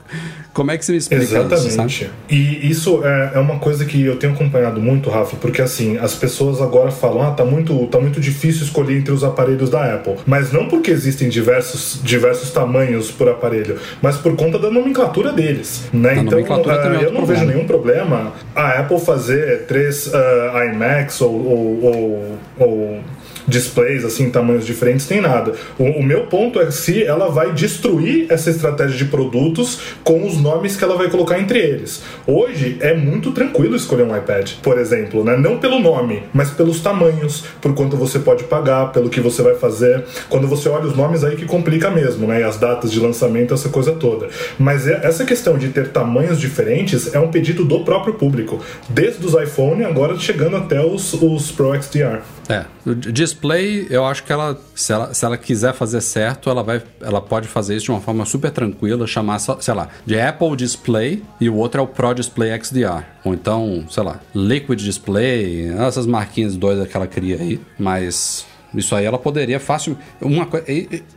[0.58, 1.72] Como é que você me explica isso, Exatamente.
[2.04, 2.10] sabe?
[2.28, 6.16] E isso é, é uma coisa que eu tenho acompanhado muito, Rafa, porque assim, as
[6.16, 10.16] pessoas agora falam, ah, tá muito, tá muito difícil escolher entre os aparelhos da Apple.
[10.26, 15.84] Mas não porque existem diversos, diversos tamanhos por aparelho, mas por conta da nomenclatura deles.
[15.92, 16.10] Né?
[16.10, 17.44] A Então, é eu não vejo problema.
[17.52, 23.00] nenhum problema a Apple fazer três ah, iMacs ou, ou, ou- ou
[23.48, 25.54] displays assim tamanhos diferentes tem nada.
[25.78, 30.36] O, o meu ponto é se ela vai destruir essa estratégia de produtos com os
[30.36, 32.02] nomes que ela vai colocar entre eles.
[32.26, 35.36] Hoje é muito tranquilo escolher um iPad, por exemplo, né?
[35.36, 39.54] não pelo nome, mas pelos tamanhos, por quanto você pode pagar, pelo que você vai
[39.54, 40.04] fazer.
[40.28, 42.40] Quando você olha os nomes aí que complica mesmo, né?
[42.40, 44.28] E as datas de lançamento, essa coisa toda.
[44.58, 49.24] Mas é- essa questão de ter tamanhos diferentes é um pedido do próprio público, desde
[49.24, 52.20] os iPhone agora chegando até os, os Pro XDR.
[52.48, 52.94] É, o
[53.38, 57.20] display, eu acho que ela se, ela, se ela quiser fazer certo, ela vai, ela
[57.20, 61.48] pode fazer isso de uma forma super tranquila, chamar, sei lá, de Apple Display e
[61.48, 63.04] o outro é o Pro Display XDR.
[63.24, 68.94] Ou então, sei lá, Liquid Display, essas marquinhas doidas que ela cria aí, mas isso
[68.94, 69.96] aí ela poderia fácil.
[70.20, 70.46] Uma,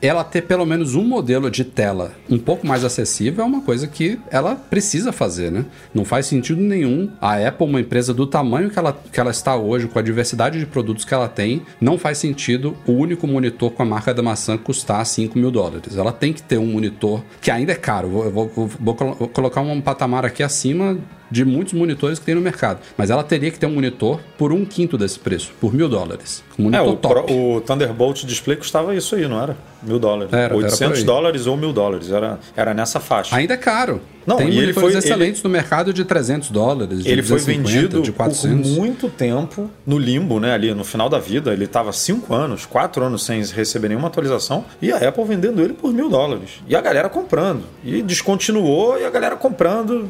[0.02, 3.88] ela ter pelo menos um modelo de tela um pouco mais acessível é uma coisa
[3.88, 5.66] que ela precisa fazer, né?
[5.94, 7.10] Não faz sentido nenhum.
[7.20, 10.60] A Apple, uma empresa do tamanho que ela, que ela está hoje, com a diversidade
[10.60, 14.22] de produtos que ela tem, não faz sentido o único monitor com a marca da
[14.24, 15.98] maçã custar 5 mil dólares.
[15.98, 18.08] Ela tem que ter um monitor que ainda é caro.
[18.10, 20.98] Vou, vou- vou- vou colocar um patamar aqui acima
[21.32, 22.80] de muitos monitores que tem no mercado.
[22.98, 26.44] Mas ela teria que ter um monitor por um quinto desse preço, por mil dólares.
[26.60, 27.14] Um É, monitor o, top.
[27.26, 29.56] Pro- o Thunderbolt Display custava isso aí, não era?
[29.82, 30.32] Mil dólares.
[30.34, 31.04] Era, era 800 por aí.
[31.04, 32.12] dólares ou mil dólares.
[32.12, 33.36] Era, era nessa faixa.
[33.36, 34.02] Ainda é caro.
[34.26, 37.70] Não, Tem e ele foi- excelentes no mercado de 300 dólares, de Ele foi 250,
[37.70, 38.70] vendido de por 400.
[38.72, 40.54] muito tempo no limbo, né?
[40.54, 41.52] Ali no final da vida.
[41.54, 44.64] Ele estava cinco anos, quatro anos sem receber nenhuma atualização.
[44.82, 46.62] E a Apple vendendo ele por mil dólares.
[46.68, 47.64] E a galera comprando.
[47.84, 50.10] E descontinuou e a galera comprando.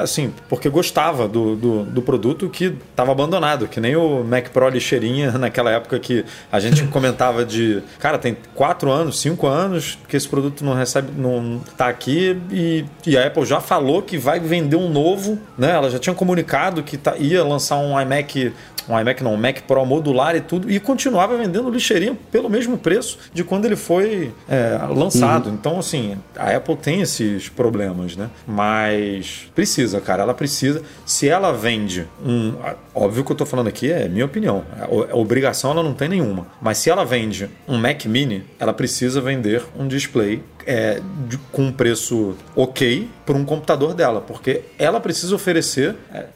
[0.00, 4.68] Assim, porque gostava do, do, do produto que estava abandonado, que nem o Mac Pro
[4.68, 10.16] lixeirinha naquela época que a gente comentava de cara, tem quatro anos, cinco anos que
[10.16, 14.38] esse produto não recebe, não tá aqui e, e a Apple já falou que vai
[14.40, 15.70] vender um novo, né?
[15.72, 18.52] Ela já tinha comunicado que tá- ia lançar um iMac,
[18.88, 22.76] um iMac não, um Mac Pro modular e tudo, e continuava vendendo lixeirinha pelo mesmo
[22.78, 25.50] preço de quando ele foi é, lançado.
[25.50, 28.28] Então, assim, a Apple tem esses problemas, né?
[28.46, 30.82] Mas precisa, cara, ela precisa.
[31.06, 32.54] Se ela vende um.
[32.94, 34.64] Óbvio que eu tô falando aqui é minha opinião.
[34.78, 36.46] A a obrigação ela não tem nenhuma.
[36.60, 41.62] Mas se ela vende um Mac Mini, ela precisa vender um display é, de- com
[41.64, 45.94] um preço ok para um computador dela, porque ela precisa oferecer.
[46.12, 46.26] é,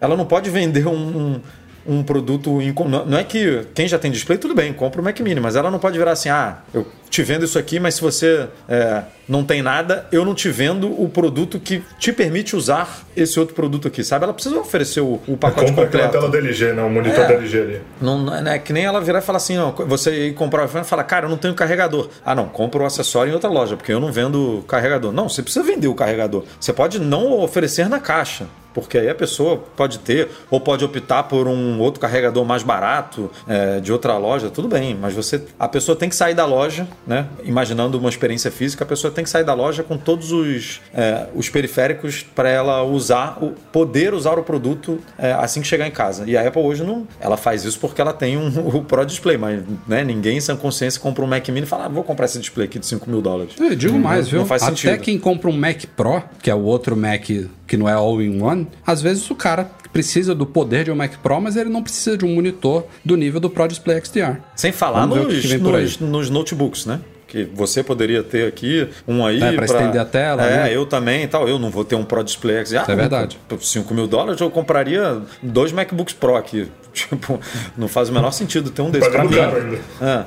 [0.00, 1.40] ela não pode vender um, um,
[1.88, 2.58] um produto.
[3.06, 5.70] não é que quem já tem display, tudo bem, compra o Mac Mini, mas ela
[5.70, 9.44] não pode virar assim: ah, eu te vendo isso aqui, mas se você é, não
[9.44, 13.88] tem nada, eu não te vendo o produto que te permite usar esse outro produto
[13.88, 14.24] aqui, sabe?
[14.24, 16.12] Ela precisa oferecer o, o pacote Compra aquela completo.
[16.12, 16.82] tela da LG, né?
[16.82, 17.28] O monitor É.
[17.28, 17.80] da LG ali.
[18.00, 20.66] Não, não é que nem ela virar e falar assim, não, você ir comprar o
[20.66, 22.08] iPhone e falar, cara, eu não tenho carregador.
[22.24, 25.12] Ah, não, compra o acessório em outra loja, porque eu não vendo carregador.
[25.12, 26.44] Não, você precisa vender o carregador.
[26.60, 28.46] Você pode não oferecer na caixa.
[28.74, 33.30] Porque aí a pessoa pode ter, ou pode optar por um outro carregador mais barato
[33.48, 35.42] é, de outra loja, tudo bem, mas você.
[35.58, 37.26] A pessoa tem que sair da loja, né?
[37.44, 41.26] Imaginando uma experiência física, a pessoa tem que sair da loja com todos os, é,
[41.34, 45.90] os periféricos para ela usar, o, poder usar o produto é, assim que chegar em
[45.90, 46.24] casa.
[46.26, 47.06] E a Apple hoje não.
[47.20, 51.00] Ela faz isso porque ela tem um, o Pro Display, mas né, ninguém sem consciência
[51.00, 53.20] compra um Mac Mini e fala, ah, vou comprar esse display aqui de 5 mil
[53.20, 53.54] dólares.
[53.58, 54.40] Eu digo mais, viu?
[54.40, 55.00] não faz Até sentido.
[55.00, 57.26] quem compra um Mac Pro, que é o outro Mac
[57.66, 61.40] que não é all-in-one, às vezes o cara precisa do poder de um Mac Pro,
[61.40, 64.40] mas ele não precisa de um monitor do nível do Pro Display XDR.
[64.54, 67.00] Sem falar nos, nos, nos notebooks, né?
[67.26, 69.42] Que você poderia ter aqui, um aí.
[69.42, 70.76] É, pra estender a tela, É, né?
[70.76, 71.48] eu também e tal.
[71.48, 72.82] Eu não vou ter um Pro Display XDR.
[72.82, 73.38] Isso é verdade.
[73.48, 76.68] Por 5 mil dólares eu compraria dois MacBooks Pro aqui.
[76.96, 77.38] Tipo,
[77.76, 79.08] não faz o menor sentido ter um desses.
[79.08, 79.78] Pra Pagando mim.
[80.00, 80.24] É.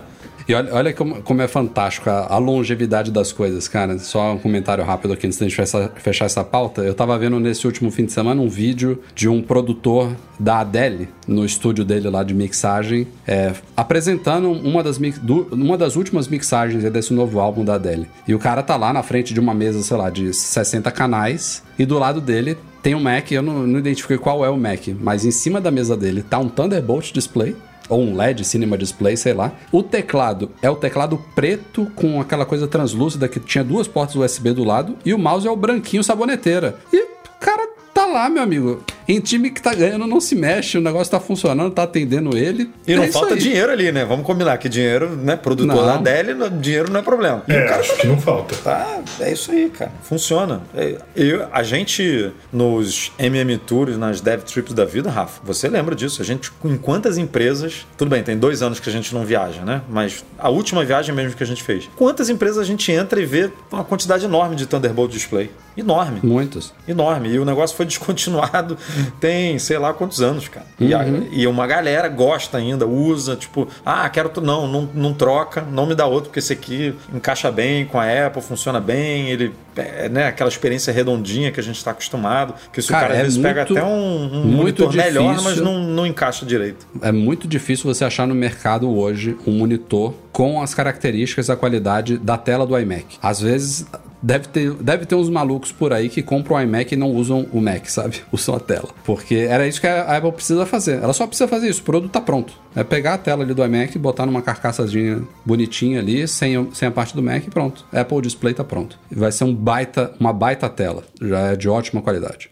[0.49, 3.99] E olha, olha como, como é fantástico a, a longevidade das coisas, cara.
[3.99, 6.81] Só um comentário rápido aqui antes da gente fechar, fechar essa pauta.
[6.81, 11.07] Eu tava vendo nesse último fim de semana um vídeo de um produtor da Adele,
[11.27, 16.27] no estúdio dele lá de mixagem, é, apresentando uma das, mix- du- uma das últimas
[16.27, 18.07] mixagens desse novo álbum da Adele.
[18.27, 21.61] E o cara tá lá na frente de uma mesa, sei lá, de 60 canais,
[21.77, 24.87] e do lado dele tem um Mac, eu não, não identifiquei qual é o Mac,
[24.99, 27.55] mas em cima da mesa dele tá um Thunderbolt display
[27.89, 29.51] ou um LED Cinema Display, sei lá.
[29.71, 34.53] O teclado é o teclado preto com aquela coisa translúcida que tinha duas portas USB
[34.53, 36.77] do lado e o mouse é o branquinho saboneteira.
[36.93, 37.09] E
[37.39, 37.68] cara
[38.13, 38.83] lá, meu amigo.
[39.07, 42.69] Em time que tá ganhando não se mexe, o negócio tá funcionando, tá atendendo ele.
[42.87, 43.39] E não É isso falta aí.
[43.39, 44.05] dinheiro ali, né?
[44.05, 45.35] Vamos combinar que dinheiro, né?
[45.35, 46.03] Produtor Não.
[46.03, 47.43] da não- dinheiro não é problema.
[47.47, 48.55] É, cara acho que não falta.
[48.57, 49.91] Tá, é isso aí, cara.
[50.03, 50.61] Funciona.
[50.75, 55.95] É, Eu, a gente, nos MM Tours, nas Dev Trips da vida, Rafa, você lembra
[55.95, 56.21] disso.
[56.21, 57.87] A gente, em quantas empresas.
[57.97, 59.81] Tudo bem, tem dois anos que a gente não viaja, né?
[59.89, 61.89] Mas a última viagem mesmo que a gente fez.
[61.95, 65.49] Quantas empresas a gente entra e vê uma quantidade enorme de Thunderbolt Display?
[65.75, 66.19] Enorme.
[66.21, 66.73] Muitos.
[66.87, 67.29] Enorme.
[67.29, 68.77] E o negócio foi descontinuado
[69.19, 70.65] tem sei lá quantos anos, cara.
[70.79, 74.29] E, a- e uma galera gosta ainda, usa, tipo, ah, quero.
[74.29, 77.99] tu- Não, não, não troca, não me dá outro, porque esse aqui encaixa bem com
[77.99, 79.53] a Apple, funciona bem, ele.
[79.75, 82.53] É, né, aquela experiência redondinha que a gente está acostumado.
[82.73, 84.93] Que se Cara, o cara às é vezes pega muito- até um, um muito monitor
[84.93, 85.43] melhor, difícil.
[85.49, 86.85] mas não, não encaixa direito.
[87.01, 91.55] É muito difícil você achar no mercado hoje um monitor com as características e a
[91.55, 93.17] qualidade da tela do iMac.
[93.21, 93.85] Às vezes
[94.21, 97.47] deve ter, deve ter uns malucos por aí que compram o iMac e não usam
[97.51, 98.17] o Mac, sabe?
[98.31, 98.89] Usam a tela.
[99.03, 101.01] Porque era isso que a Apple precisa fazer.
[101.01, 102.53] Ela só precisa fazer isso, o produto tá pronto.
[102.75, 106.91] É pegar a tela ali do iMac, botar numa carcaçazinha bonitinha ali, sem, sem a
[106.91, 107.85] parte do Mac e pronto.
[107.91, 108.99] Apple Display tá pronto.
[109.11, 111.03] Vai ser um baita, uma baita tela.
[111.21, 112.49] Já é de ótima qualidade.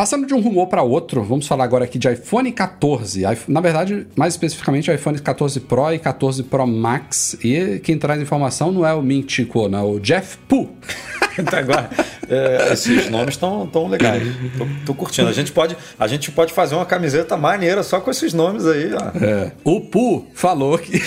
[0.00, 3.22] Passando de um rumor para outro, vamos falar agora aqui de iPhone 14.
[3.22, 7.36] iPh- Na verdade, mais especificamente, iPhone 14 Pro e 14 Pro Max.
[7.44, 9.26] E quem traz informação não é o Ming
[9.70, 10.70] não, é o Jeff Pu.
[11.38, 11.90] Então, agora,
[12.30, 14.22] é, esses nomes estão tão legais.
[14.56, 15.28] Tô, tô curtindo.
[15.28, 18.94] A gente, pode, a gente pode fazer uma camiseta maneira só com esses nomes aí,
[18.94, 19.10] ó.
[19.22, 20.98] É, o Pu falou que.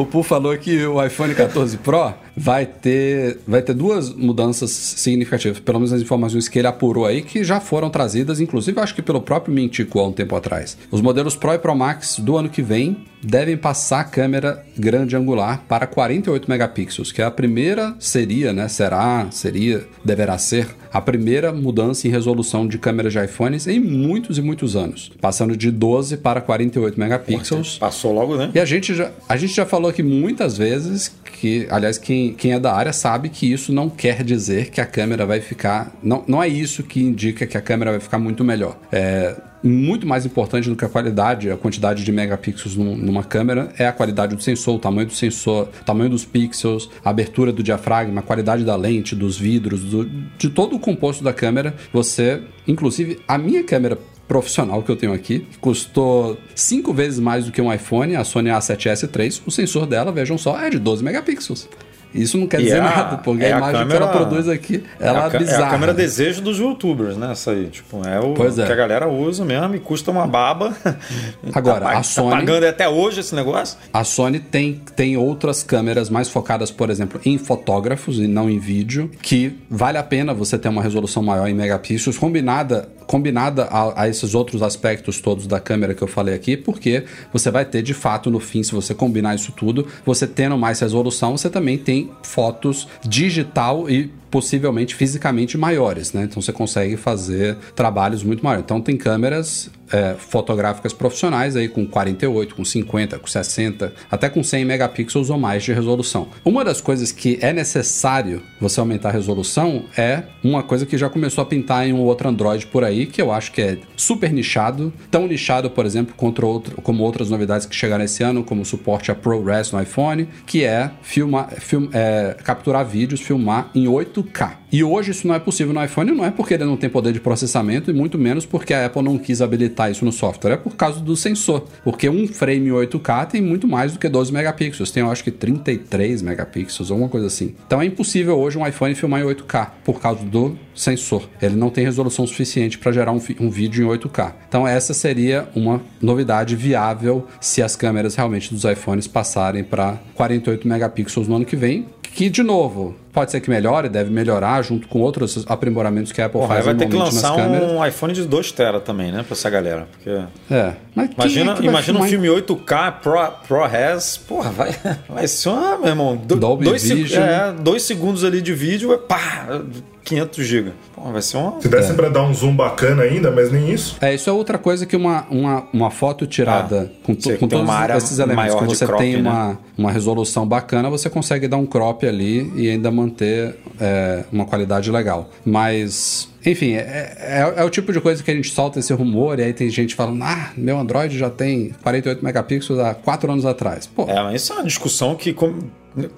[0.00, 5.58] o Pu falou que o iPhone 14 Pro vai ter, vai ter duas mudanças significativas,
[5.58, 9.02] pelo menos as informações que ele apurou aí, que já foram trazidas, inclusive acho que
[9.02, 10.78] pelo próprio Mintico há um tempo atrás.
[10.92, 15.16] Os modelos Pro e Pro Max do ano que vem devem passar a câmera grande
[15.16, 18.68] angular para 48 megapixels, que é a primeira seria, né?
[18.68, 24.38] Será, seria, deverá ser a primeira mudança em resolução de câmeras de iPhones em muitos
[24.38, 27.78] e muitos anos, passando de 12 para 48 megapixels.
[27.78, 28.50] Passou logo, né?
[28.54, 32.52] E a gente, já, a gente já falou aqui muitas vezes que, aliás, quem, quem
[32.52, 35.92] é da área sabe que isso não quer dizer que a câmera vai ficar.
[36.02, 38.76] Não, não é isso que indica que a câmera vai ficar muito melhor.
[38.90, 43.72] É muito mais importante do que a qualidade, a quantidade de megapixels num- numa câmera
[43.78, 47.52] é a qualidade do sensor, o tamanho do sensor, o tamanho dos pixels, a abertura
[47.52, 50.04] do diafragma, a qualidade da lente, dos vidros, do-
[50.38, 51.74] de todo o composto da câmera.
[51.92, 53.98] Você, inclusive, a minha câmera
[54.28, 58.50] profissional que eu tenho aqui, custou cinco vezes mais do que um iPhone, a Sony
[58.50, 61.66] A7S III, o sensor dela, vejam só, é de 12 megapixels.
[62.14, 64.04] Isso não quer E dizer é a- nada, porque é a a imagem que câmera-
[64.04, 65.62] ela produz aqui, ela é, é, a, ca- bizarra.
[65.62, 67.32] é a câmera desejo dos youtubers, né?
[67.32, 67.66] Essa aí.
[67.66, 68.66] Tipo, é o é.
[68.66, 70.74] que a galera usa mesmo e custa uma baba.
[71.52, 73.76] Agora, tá, a Sony- Tá pagando até hoje esse negócio?
[73.92, 78.58] A Sony tem, tem outras câmeras mais focadas, por exemplo, em fotógrafos e não em
[78.58, 84.02] vídeo, que vale a pena você ter uma resolução maior em megapixels, combinada combinada a,
[84.02, 87.82] a esses outros aspectos todos da câmera que eu falei aqui, porque você vai ter
[87.82, 91.78] de fato no fim, se você combinar isso tudo, você tendo mais resolução, você também
[91.78, 96.24] tem fotos digital e possivelmente fisicamente maiores, né?
[96.24, 98.64] Então você consegue fazer trabalhos muito maiores.
[98.64, 104.42] Então tem câmeras é, fotográficas profissionais aí com 48, com 50, com 60, até com
[104.42, 106.28] 100 megapixels ou mais de resolução.
[106.44, 111.08] Uma das coisas que é necessário você aumentar a resolução é uma coisa que já
[111.08, 114.32] começou a pintar em um outro Android por aí, que eu acho que é super
[114.32, 118.64] nichado, tão nichado, por exemplo, contra outro, como outras novidades que chegaram esse ano, como
[118.64, 123.88] suporte a ProRes no iPhone, que é filmar, film, é, capturar vídeos, filmar em
[124.22, 124.52] 8K.
[124.70, 127.12] E hoje isso não é possível no iPhone, não é porque ele não tem poder
[127.12, 130.56] de processamento e muito menos porque a Apple não quis habilitar isso no software, é
[130.56, 131.66] por causa do sensor.
[131.82, 135.30] Porque um frame 8K tem muito mais do que 12 megapixels, tem eu acho que
[135.30, 137.54] 33 megapixels, alguma coisa assim.
[137.66, 141.28] Então é impossível hoje um iPhone filmar em 8K por causa do sensor.
[141.40, 144.34] Ele não tem resolução suficiente para gerar um, um vídeo em 8K.
[144.48, 150.68] Então essa seria uma novidade viável se as câmeras realmente dos iPhones passarem para 48
[150.68, 154.86] megapixels no ano que vem, que de novo pode ser que melhore, deve melhorar junto
[154.88, 158.24] com outros aprimoramentos que a Apple Porra, faz vai ter que lançar um iPhone de
[158.24, 159.22] 2 tera também, né?
[159.22, 159.88] Pra essa galera.
[159.92, 160.10] Porque...
[160.50, 164.74] É, mas Imagina, é imagina um filme 8K Pro, ProRes, porra, vai,
[165.08, 167.22] vai ser uma, meu irmão, do, Dolby dois, Vision.
[167.22, 169.60] é, dois segundos ali de vídeo, é pá,
[170.04, 170.72] 500 GB.
[170.94, 171.60] Porra, vai ser uma...
[171.60, 173.96] Se desse pra dar um zoom bacana ainda, mas nem isso.
[174.00, 177.48] É, isso é outra coisa que uma, uma, uma foto tirada com, to- com tem
[177.48, 179.30] todos uma área esses elementos, de você crop, tem né?
[179.30, 184.44] uma, uma resolução bacana, você consegue dar um crop ali e ainda manter é, uma
[184.44, 185.30] qualidade legal.
[185.44, 189.38] Mas, enfim, é, é- é o tipo de coisa que a gente solta esse rumor
[189.38, 193.44] e aí tem gente falando, ah, meu Android já tem 48 megapixels há 4 anos
[193.46, 193.86] atrás.
[193.86, 195.34] Pô, É, mas isso é uma discussão que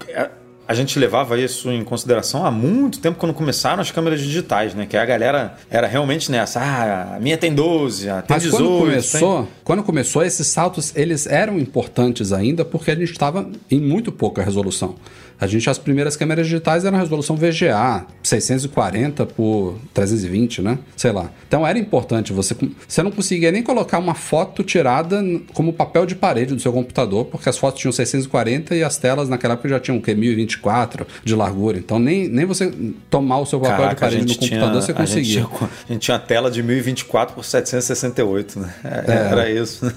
[0.09, 0.31] é,
[0.67, 4.87] a gente levava isso em consideração há muito tempo quando começaram as câmeras digitais, né?
[4.87, 8.63] Que a galera era realmente nessa, ah, a minha tem 12, a tem Mas 18.
[8.63, 13.49] quando tem- começou, quando começou, esses saltos eles eram importantes ainda porque a gente estava
[13.71, 14.95] em muito pouca resolução.
[15.41, 20.79] A gente, as primeiras câmeras digitais eram resolução VGA, 640 por 320, né?
[20.97, 21.31] Sei lá.
[21.49, 22.33] Então era importante.
[22.33, 22.55] Você,
[22.87, 25.23] você não conseguia nem colocar uma foto tirada
[25.55, 29.29] como papel de parede do seu computador, porque as fotos tinham 640 e as telas
[29.29, 30.15] naquela época já tinham o quê?
[30.15, 31.79] 1024 de largura.
[31.79, 32.73] Então nem, nem você
[33.09, 35.07] tomar o seu papel de Caraca, a parede no gente, tinha, computador você a, gente
[35.07, 35.45] conseguia.
[35.47, 38.75] tinha, a gente tinha tela de 1024 por 768, né?
[38.85, 39.85] É, Era isso.
[39.87, 39.93] né?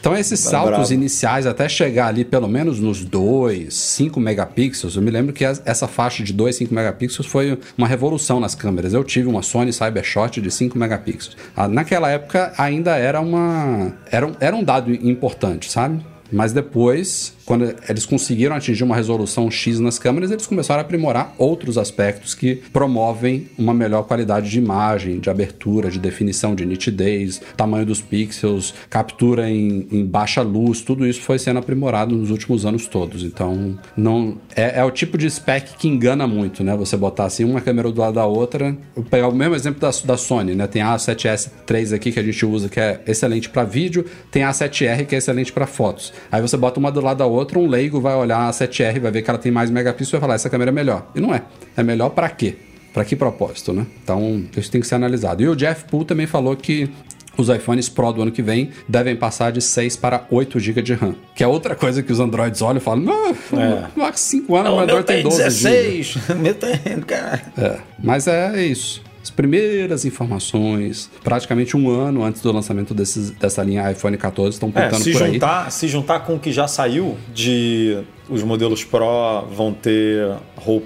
[0.00, 0.92] Então esses Tá saltos bravo.
[0.92, 5.86] iniciais até chegar ali pelo menos nos 2, 5 megapixels, eu me lembro que essa
[5.88, 8.92] faixa de 2, 5 megapixels foi uma revolução nas câmeras.
[8.94, 11.36] Eu tive uma Sony Cybershot de 5 megapixels.
[11.56, 16.00] Ah, Naquela época ainda era uma era era um dado importante, sabe?
[16.30, 21.34] Mas depois, quando eles conseguiram atingir uma resolução X nas câmeras, eles começaram a aprimorar
[21.38, 27.40] outros aspectos que promovem uma melhor qualidade de imagem, de abertura, de definição, de nitidez,
[27.56, 32.64] tamanho dos pixels, captura em, em baixa luz, tudo isso foi sendo aprimorado nos últimos
[32.64, 33.24] anos todos.
[33.24, 36.76] Então, não é, é o tipo de spec que engana muito, né?
[36.76, 38.76] Você botar assim uma câmera do lado da outra.
[38.96, 40.66] Eu pegar o mesmo exemplo da, da Sony, né?
[40.66, 44.42] Tem a A7S III aqui que a gente usa, que é excelente para vídeo, tem
[44.42, 46.12] a A7R que é excelente para fotos.
[46.30, 49.10] Aí você bota uma do lado da outra, um leigo vai olhar a 7R, vai
[49.10, 51.10] ver que ela tem mais megapixels e vai falar, essa câmera é melhor.
[51.14, 51.42] E não é.
[51.76, 52.56] É melhor para quê?
[52.92, 53.86] Para que propósito, né?
[54.02, 55.42] Então, isso tem que ser analisado.
[55.42, 56.90] E o Jeff Poole também falou que
[57.36, 60.94] os iPhones Pro do ano que vem devem passar de 6 para 8 GB de
[60.94, 61.14] RAM.
[61.34, 64.74] Que é outra coisa que os Androids olham e falam, não, há 5 anos o
[64.74, 64.76] É.
[64.76, 65.48] o Android meu tem tem 12 GB.
[65.48, 66.16] 16.
[66.28, 67.42] O meu tem, cara.
[67.56, 69.02] É, mas é isso.
[69.22, 74.68] As primeiras informações, praticamente um ano antes do lançamento desses, dessa linha iPhone 14, estão
[74.74, 75.32] É, pintando se, por aí.
[75.34, 77.98] juntar, se juntar com o que já saiu de
[78.32, 80.26] os modelos Pro vão ter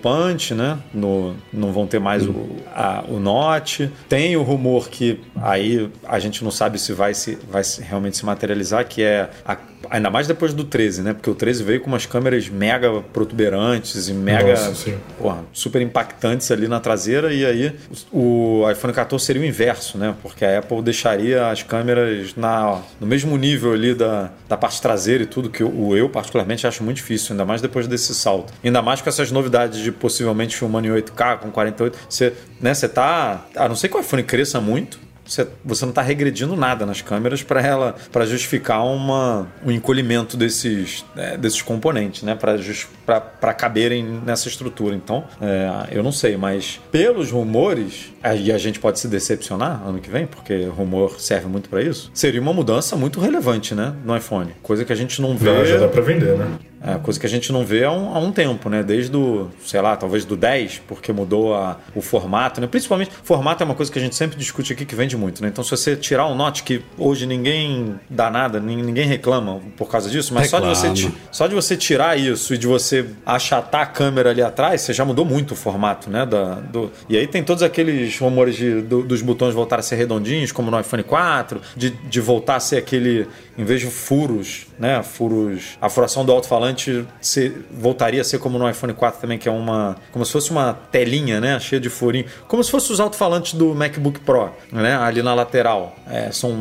[0.03, 0.79] punch, né?
[0.93, 2.35] No, não vão ter mais o,
[2.75, 3.91] a, o Note.
[4.09, 8.25] Tem o rumor que aí a gente não sabe se vai, se, vai realmente se
[8.25, 9.57] materializar, que é a-
[9.91, 11.13] ainda mais depois do 13, né?
[11.13, 16.51] Porque o 13 veio com umas câmeras mega protuberantes e mega Nossa, porra, super impactantes
[16.51, 17.73] ali na traseira e aí
[18.13, 20.15] o iPhone 14 seria o inverso, né?
[20.23, 25.23] Porque a Apple deixaria as câmeras na, no mesmo nível ali da, da parte traseira
[25.23, 28.53] e tudo, que eu, eu particularmente acho muito difícil, ainda mais depois desse salto.
[28.65, 32.89] Ainda mais com essas novidades de possivelmente filmando em 8K com 48, você, né, você
[32.89, 36.87] tá, a não ser que o iPhone cresça muito, você, você não está regredindo nada
[36.87, 42.37] nas câmeras para ela para justificar uma, um encolhimento desses, né, desses componentes, né?
[42.37, 44.95] Para caberem nessa estrutura.
[44.95, 49.99] Então, é, eu não sei, mas pelos rumores, aí a gente pode se decepcionar ano
[49.99, 52.11] que vem, porque rumor serve muito para isso.
[52.15, 53.95] Seria uma mudança muito relevante, né?
[54.05, 54.53] No iPhone.
[54.63, 55.47] Coisa que a gente não vê.
[55.47, 56.57] Já, já dá pra vender, né?
[56.87, 58.83] É coisa que a gente não vê há um, há um tempo, né?
[58.83, 62.67] Desde o, sei lá, talvez do 10, porque mudou a, o formato, né?
[62.67, 65.49] Principalmente, formato é uma coisa que a gente sempre discute aqui que vende muito, né?
[65.49, 69.89] Então, se você tirar um Note, que hoje ninguém dá nada, nin- ninguém reclama por
[69.89, 70.87] causa disso, mas só de, você,
[71.33, 75.05] só de você tirar isso e de você achatar a câmera ali atrás, você já
[75.05, 76.25] mudou muito o formato, né?
[76.27, 76.93] Da, do...
[77.09, 80.71] E aí tem todos aqueles rumores de, do- dos botões voltar a ser redondinhos, como
[80.71, 83.27] no iPhone 4, de, de voltar a ser aquele,
[83.57, 85.03] em vez de furos, né?
[85.03, 85.77] Furos.
[85.81, 86.76] A furação do alto-falante
[87.21, 89.97] ser- voltaria a ser como no iPhone 4 também, que é uma.
[90.13, 91.59] Como se fosse uma telinha, né?
[91.61, 92.27] Cheia de furinho.
[92.49, 94.97] Como se fosse os alto-falantes do MacBook Pro, né?
[94.97, 95.97] Ali na lateral.
[96.11, 96.53] É, são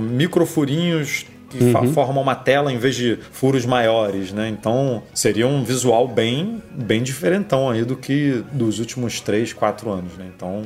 [0.45, 4.49] microfurinhos que fa- formam uma tela em vez de furos maiores, né?
[4.49, 10.13] Então seria um visual bem, bem diferentão aí do que dos últimos 3, 4 anos,
[10.17, 10.25] né?
[10.35, 10.65] Então,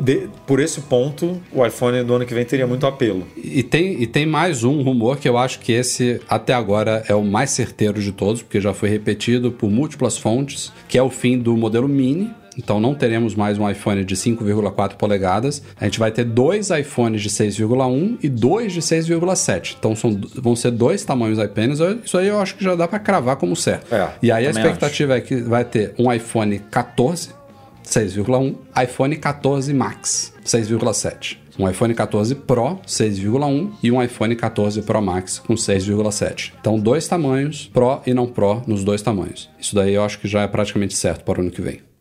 [0.00, 3.26] de- por esse ponto, o iPhone do ano que vem teria muito apelo.
[3.36, 7.14] E tem, e tem mais um rumor que eu acho que esse até agora é
[7.14, 11.10] o mais certeiro de todos, porque já foi repetido por múltiplas fontes, que é o
[11.10, 12.30] fim do modelo mini.
[12.58, 15.62] Então não teremos mais um iPhone de 5,4 polegadas.
[15.80, 19.76] A gente vai ter dois iPhones de 6,1 e dois de 6,7.
[19.78, 21.78] Então são, vão ser dois tamanhos apenas.
[22.04, 23.94] Isso aí eu acho que já dá para cravar como certo.
[23.94, 27.30] É, e aí a expectativa é que vai ter um iPhone 14
[27.84, 31.38] 6,1, iPhone 14 Max 6,7.
[31.58, 36.52] Um iPhone 14 Pro 6,1 e um iPhone 14 Pro Max com 6,7.
[36.58, 39.50] Então, dois tamanhos, Pro e não Pro nos dois tamanhos.
[39.60, 41.91] Isso daí eu acho que já é praticamente certo para o ano que vem.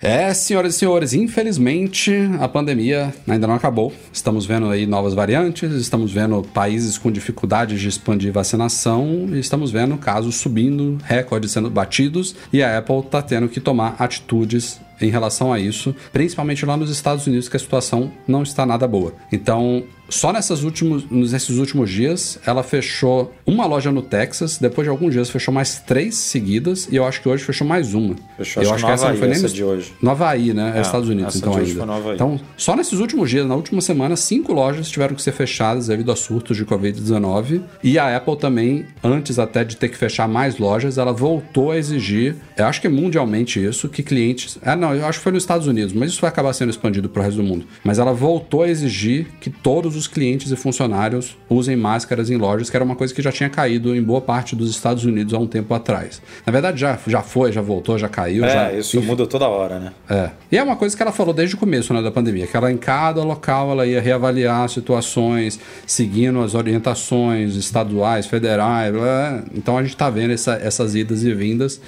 [0.00, 3.92] É, senhoras e senhores, infelizmente a pandemia ainda não acabou.
[4.12, 9.96] Estamos vendo aí novas variantes, estamos vendo países com dificuldades de expandir vacinação estamos vendo
[9.96, 15.52] casos subindo, recordes sendo batidos e a Apple está tendo que tomar atitudes em relação
[15.52, 19.14] a isso, principalmente lá nos Estados Unidos, que a situação não está nada boa.
[19.32, 24.90] Então, só nessas últimos, nesses últimos dias, ela fechou uma loja no Texas, depois de
[24.90, 28.16] alguns dias fechou mais três seguidas, e eu acho que hoje fechou mais uma.
[28.36, 29.92] Fechou, eu acho que Havaí, essa nos- de hoje.
[30.00, 30.72] No Havaí, né?
[30.74, 32.02] É, É, Estados Unidos, essa então ainda.
[32.02, 32.14] foi.
[32.14, 36.10] Então, só nesses últimos dias, na última semana, cinco lojas tiveram que ser fechadas devido
[36.12, 37.62] a surtos de Covid-19.
[37.82, 41.78] E a Apple também, antes até de ter que fechar mais lojas, ela voltou a
[41.78, 44.58] exigir, eu acho que é mundialmente isso, que clientes.
[44.62, 47.08] Ah, não, eu acho que foi nos Estados Unidos, mas isso vai acabar sendo expandido
[47.08, 47.66] para o resto do mundo.
[47.84, 52.70] Mas ela voltou a exigir que todos os clientes e funcionários usem máscaras em lojas,
[52.70, 55.38] que era uma coisa que já tinha caído em boa parte dos Estados Unidos há
[55.38, 56.20] um tempo atrás.
[56.46, 58.44] Na verdade, já, já foi, já voltou, já caiu.
[58.44, 59.92] É, já, isso muda toda hora, né?
[60.08, 60.30] É.
[60.52, 62.70] E é uma coisa que ela falou desde o começo né, da pandemia, que ela
[62.70, 68.92] em cada local ela ia reavaliar situações, seguindo as orientações estaduais, federais.
[68.92, 69.42] blá.
[69.54, 71.80] Então a gente está vendo essa- essas idas e vindas,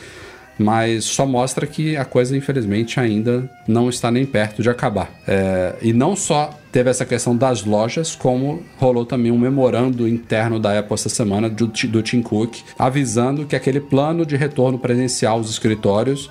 [0.59, 5.11] mas só mostra que a coisa, infelizmente, ainda não está nem perto de acabar.
[5.27, 10.59] É, e não só teve essa questão das lojas, como rolou também um memorando interno
[10.59, 15.39] da Apple essa semana do, do Tim Cook, avisando que aquele plano de retorno presencial
[15.39, 16.31] aos escritórios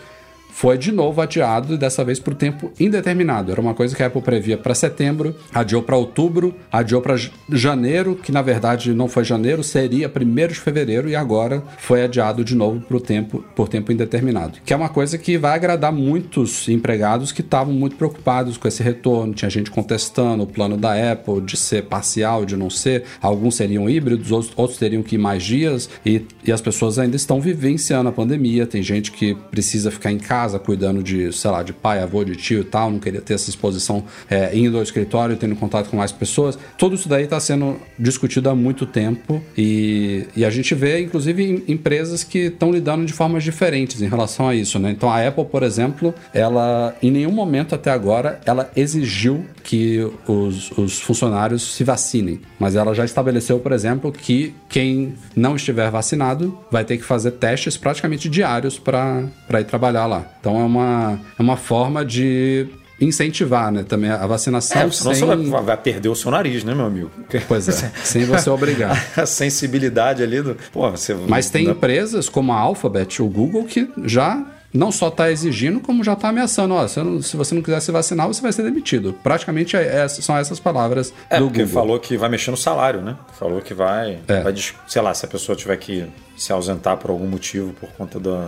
[0.60, 3.50] foi de novo adiado e dessa vez por tempo indeterminado.
[3.50, 7.16] Era uma coisa que a Apple previa para setembro, adiou para outubro, adiou para
[7.50, 12.44] janeiro, que na verdade não foi janeiro, seria 1 de fevereiro e agora foi adiado
[12.44, 14.60] de novo por tempo, por tempo indeterminado.
[14.66, 18.84] Que é uma coisa que vai agradar muitos empregados que estavam muito preocupados com esse
[18.84, 19.34] retorno.
[19.34, 23.06] Tinha gente contestando o plano da Apple de ser parcial, de não ser.
[23.22, 27.16] Alguns seriam híbridos, outros, outros teriam que ir mais dias e, e as pessoas ainda
[27.16, 28.68] estão vivenciando a pandemia.
[28.68, 32.36] Tem gente que precisa ficar em casa cuidando de, sei lá, de pai, avô, de
[32.36, 35.98] tio e tal, não queria ter essa exposição é, indo ao escritório, tendo contato com
[35.98, 36.58] mais pessoas.
[36.78, 41.44] Tudo isso daí está sendo discutido há muito tempo e, e a gente vê, inclusive,
[41.44, 44.90] em- empresas que estão lidando de formas diferentes em relação a isso, né?
[44.92, 50.72] Então a Apple, por exemplo, ela em nenhum momento até agora ela exigiu que os,
[50.72, 56.58] os funcionários se vacinem, mas ela já estabeleceu, por exemplo, que quem não estiver vacinado
[56.72, 60.26] vai ter que fazer testes praticamente diários para ir trabalhar lá.
[60.40, 62.66] Então é uma, é uma forma de
[63.00, 65.28] incentivar, né, também a vacinação É, senão sem...
[65.28, 67.12] você vai, vai perder o seu nariz, né, meu amigo?
[67.48, 69.06] Pois é, sem você obrigar.
[69.16, 70.58] A sensibilidade ali do.
[70.74, 71.14] Pô, você.
[71.14, 74.44] Mas tem empresas como a Alphabet, o Google, que já
[74.74, 76.74] não só está exigindo, como já está ameaçando.
[76.76, 79.14] Ó, se, não- se você não quiser se vacinar, você vai ser demitido.
[79.24, 81.74] Praticamente é- é- são essas palavras É, do porque Google.
[81.82, 83.16] falou que vai mexer no salário, né?
[83.40, 84.42] Falou que vai, É.
[84.42, 84.54] vai.
[84.88, 86.06] Sei lá, se a pessoa tiver que
[86.38, 88.48] se ausentar por algum motivo por conta da,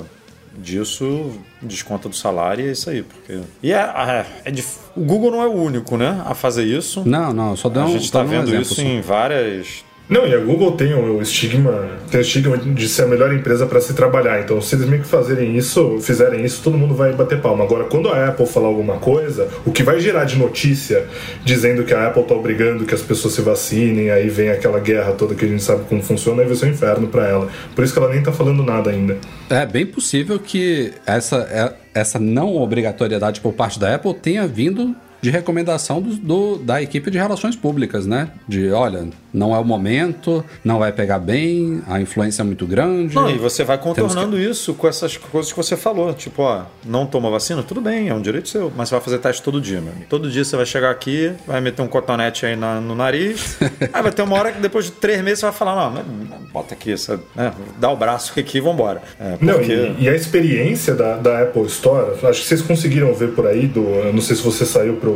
[0.57, 3.03] disso, desconta do salário e é isso aí.
[3.03, 3.39] Porque...
[3.63, 6.21] E é, é, é dif- o Google não é o único, né?
[6.25, 7.03] A fazer isso.
[7.05, 8.81] Não, não, só dá a um, gente só está um vendo exemplo isso só.
[8.81, 9.83] em várias.
[10.11, 13.65] Não, e a Google tem o estigma, tem o estigma de ser a melhor empresa
[13.65, 14.41] para se trabalhar.
[14.41, 17.63] Então, se eles meio que fazerem isso, fizerem isso, todo mundo vai bater palma.
[17.63, 21.07] Agora, quando a Apple falar alguma coisa, o que vai gerar de notícia
[21.45, 25.13] dizendo que a Apple tá obrigando que as pessoas se vacinem, aí vem aquela guerra
[25.13, 27.47] toda que a gente sabe como funciona, aí vai ser um inferno para ela.
[27.73, 29.17] Por isso que ela nem tá falando nada ainda.
[29.49, 34.93] É bem possível que essa, é, essa não obrigatoriedade por parte da Apple tenha vindo
[35.21, 38.29] de recomendação do, do, da equipe de relações públicas, né?
[38.47, 43.15] De, olha, não é o momento, não vai pegar bem, a influência é muito grande.
[43.15, 44.43] Não, e você vai contornando que...
[44.43, 46.13] isso com essas coisas que você falou.
[46.13, 49.19] Tipo, ó, não toma vacina, tudo bem, é um direito seu, mas você vai fazer
[49.19, 50.07] teste todo dia, meu amigo.
[50.09, 53.57] Todo dia você vai chegar aqui, vai meter um cotonete aí na, no nariz,
[53.93, 56.03] aí vai ter uma hora que depois de três meses você vai falar, não,
[56.51, 57.23] bota aqui, sabe?
[57.35, 57.53] Né?
[57.79, 59.01] dá o braço aqui e vambora.
[59.19, 59.45] É, porque...
[59.45, 63.45] Não, e, e, a experiência da, da Apple Store, acho que vocês conseguiram ver por
[63.45, 65.10] aí, do, não sei se você saiu pro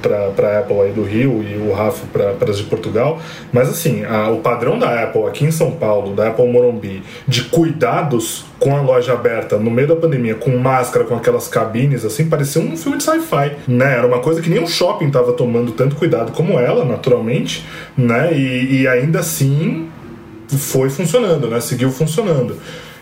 [0.00, 3.20] para a Apple aí do Rio e o Rafa para as de Portugal.
[3.52, 7.44] Mas assim, a, o padrão da Apple aqui em São Paulo, da Apple Morumbi, de
[7.44, 12.28] cuidados com a loja aberta no meio da pandemia, com máscara, com aquelas cabines, assim,
[12.28, 13.96] parecia um filme de sci-fi, né?
[13.96, 17.66] Era uma coisa que nem o shopping estava tomando tanto cuidado como ela, naturalmente,
[17.96, 18.32] né?
[18.32, 19.88] E, e ainda assim
[20.48, 21.60] foi funcionando, né?
[21.60, 22.56] Seguiu funcionando.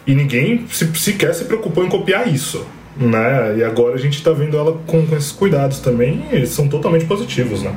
[0.07, 2.65] E ninguém se, sequer se preocupou em copiar isso
[3.01, 3.57] né?
[3.59, 6.69] E agora a gente está vendo ela com, com, esses cuidados também, e eles são
[6.69, 7.75] totalmente positivos, né?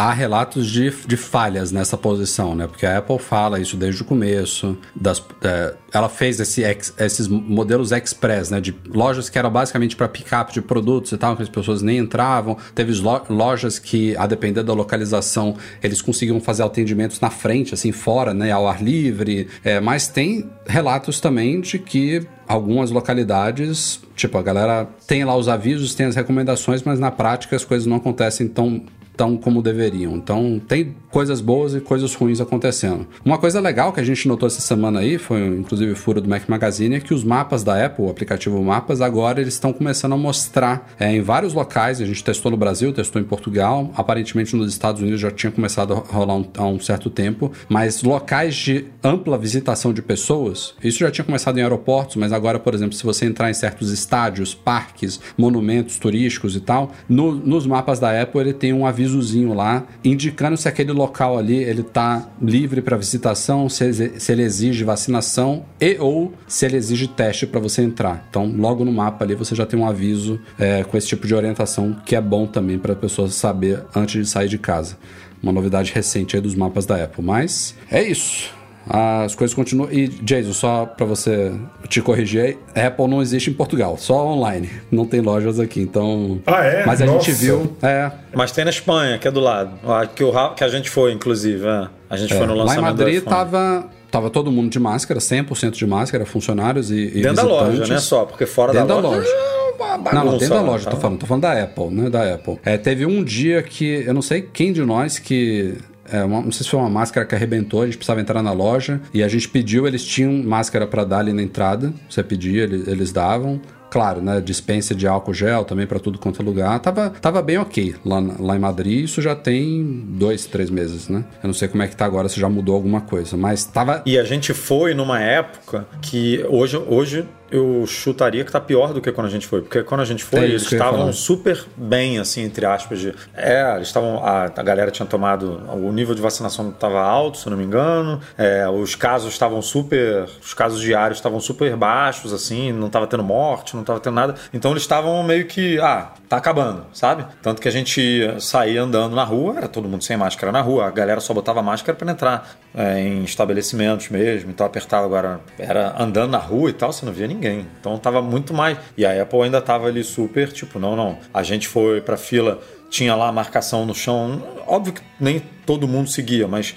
[0.00, 2.66] Há relatos de, de falhas nessa posição, né?
[2.66, 4.78] Porque a Apple fala isso desde o começo.
[4.96, 6.62] Das, é, ela fez esse,
[6.98, 8.62] esses modelos express, né?
[8.62, 11.98] De lojas que eram basicamente para pick-up de produtos e tal, que as pessoas nem
[11.98, 12.56] entravam.
[12.74, 12.94] Teve
[13.28, 18.50] lojas que, a depender da localização, eles conseguiam fazer atendimentos na frente, assim, fora, né?
[18.50, 19.48] Ao ar livre.
[19.62, 25.46] É, mas tem relatos também de que algumas localidades, tipo, a galera tem lá os
[25.46, 28.82] avisos, tem as recomendações, mas na prática as coisas não acontecem tão
[29.20, 30.16] tão como deveriam.
[30.16, 33.06] Então, tem coisas boas e coisas ruins acontecendo.
[33.22, 36.48] Uma coisa legal que a gente notou essa semana aí, foi inclusive furo do Mac
[36.48, 40.16] Magazine, é que os mapas da Apple, o aplicativo Mapas, agora eles estão começando a
[40.16, 42.00] mostrar é, em vários locais.
[42.00, 45.92] A gente testou no Brasil, testou em Portugal, aparentemente nos Estados Unidos já tinha começado
[45.92, 51.00] a rolar um, há um certo tempo, mas locais de ampla visitação de pessoas, isso
[51.00, 54.54] já tinha começado em aeroportos, mas agora, por exemplo, se você entrar em certos estádios,
[54.54, 59.54] parques, monumentos turísticos e tal, no, nos mapas da Apple ele tem um aviso avisozinho
[59.54, 64.84] lá, indicando se aquele local ali ele tá livre para visitação, se, se ele exige
[64.84, 68.26] vacinação e ou se ele exige teste para você entrar.
[68.28, 71.34] Então, logo no mapa ali você já tem um aviso é, com esse tipo de
[71.34, 74.96] orientação que é bom também para a pessoa saber antes de sair de casa.
[75.42, 77.24] Uma novidade recente aí dos mapas da Apple.
[77.24, 79.90] Mas é isso as coisas continuam.
[79.90, 81.52] E, Jason, só para você
[81.88, 84.70] te corrigir, Apple não existe em Portugal, só online.
[84.90, 86.40] Não tem lojas aqui, então.
[86.46, 86.86] Ah, é?
[86.86, 87.24] Mas a Nossa.
[87.24, 87.76] gente viu.
[87.82, 88.10] É.
[88.34, 89.72] Mas tem na Espanha, que é do lado.
[90.14, 91.66] Que, o, que a gente foi, inclusive.
[91.66, 91.88] É.
[92.08, 92.36] A gente é.
[92.36, 92.82] foi no lançamento.
[92.82, 93.88] Lá em Madrid tava.
[94.10, 97.98] Tava todo mundo de máscara, 100% de máscara, funcionários e, e Dentro da loja, né?
[98.00, 99.08] Só, porque fora dentro da loja.
[99.08, 102.10] Da loja é não, não, dentro da loja, tô falando, tô falando da Apple, né?
[102.10, 102.58] Da Apple.
[102.64, 105.76] É, teve um dia que, eu não sei quem de nós que
[106.12, 108.52] é, uma, não sei se foi uma máscara que arrebentou, a gente precisava entrar na
[108.52, 111.92] loja e a gente pediu, eles tinham máscara para dar ali na entrada.
[112.08, 113.60] Você pedia, eles, eles davam.
[113.90, 114.40] Claro, né?
[114.40, 116.78] Dispensa de álcool gel também para tudo quanto é lugar.
[116.78, 119.04] Tava, tava bem ok lá, lá em Madrid.
[119.04, 121.24] Isso já tem dois, três meses, né?
[121.42, 124.02] Eu não sei como é que tá agora, se já mudou alguma coisa, mas tava.
[124.06, 129.00] E a gente foi numa época que hoje, hoje eu chutaria que tá pior do
[129.00, 129.60] que quando a gente foi.
[129.60, 132.98] Porque quando a gente foi, é eles estavam super bem, assim, entre aspas.
[132.98, 134.24] De, é, eles estavam.
[134.24, 135.60] A, a galera tinha tomado.
[135.72, 138.20] O nível de vacinação estava alto, se eu não me engano.
[138.36, 140.28] É, os casos estavam super.
[140.42, 144.34] Os casos diários estavam super baixos, assim, não estava tendo morte, não estava tendo nada.
[144.52, 145.78] Então eles estavam meio que.
[145.80, 147.26] Ah, tá acabando, sabe?
[147.42, 150.86] Tanto que a gente saía andando na rua, era todo mundo sem máscara na rua.
[150.86, 154.48] A galera só botava máscara para entrar é, em estabelecimentos mesmo.
[154.48, 155.40] Então apertado agora.
[155.58, 157.66] Era andando na rua e tal, você não via ninguém.
[157.80, 158.78] Então tava muito mais.
[158.96, 161.18] E a Apple ainda tava ali super, tipo, não, não.
[161.34, 164.40] A gente foi pra fila, tinha lá a marcação no chão.
[164.68, 166.76] Óbvio que nem todo mundo seguia, mas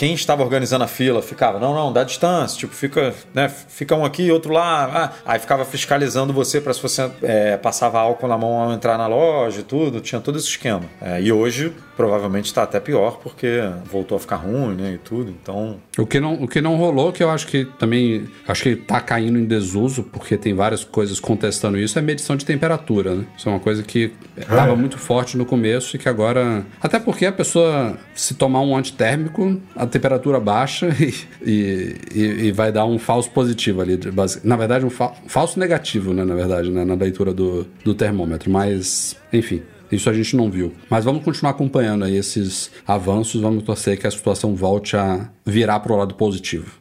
[0.00, 4.02] quem estava organizando a fila ficava, não, não, dá distância, tipo, fica, né, fica um
[4.02, 8.38] aqui, outro lá, ah, aí ficava fiscalizando você para se você é, passava álcool na
[8.38, 10.84] mão ao entrar na loja e tudo, tinha todo esse esquema.
[11.02, 11.70] É, e hoje
[12.00, 15.30] provavelmente está até pior porque voltou a ficar ruim, né, e tudo.
[15.30, 18.70] Então o que não o que não rolou que eu acho que também acho que
[18.70, 23.26] está caindo em desuso porque tem várias coisas contestando isso é medição de temperatura, né?
[23.36, 24.76] Isso é uma coisa que estava é.
[24.76, 29.60] muito forte no começo e que agora até porque a pessoa se tomar um antitérmico
[29.76, 30.88] a temperatura baixa
[31.44, 33.98] e, e, e vai dar um falso positivo ali,
[34.42, 38.50] na verdade um, fa falso negativo, né, na verdade, né, na leitura do, do termômetro,
[38.50, 40.72] mas enfim Isso a gente não viu.
[40.88, 45.80] Mas vamos continuar acompanhando aí esses avanços, vamos torcer que a situação volte a virar
[45.80, 46.80] para o lado positivo.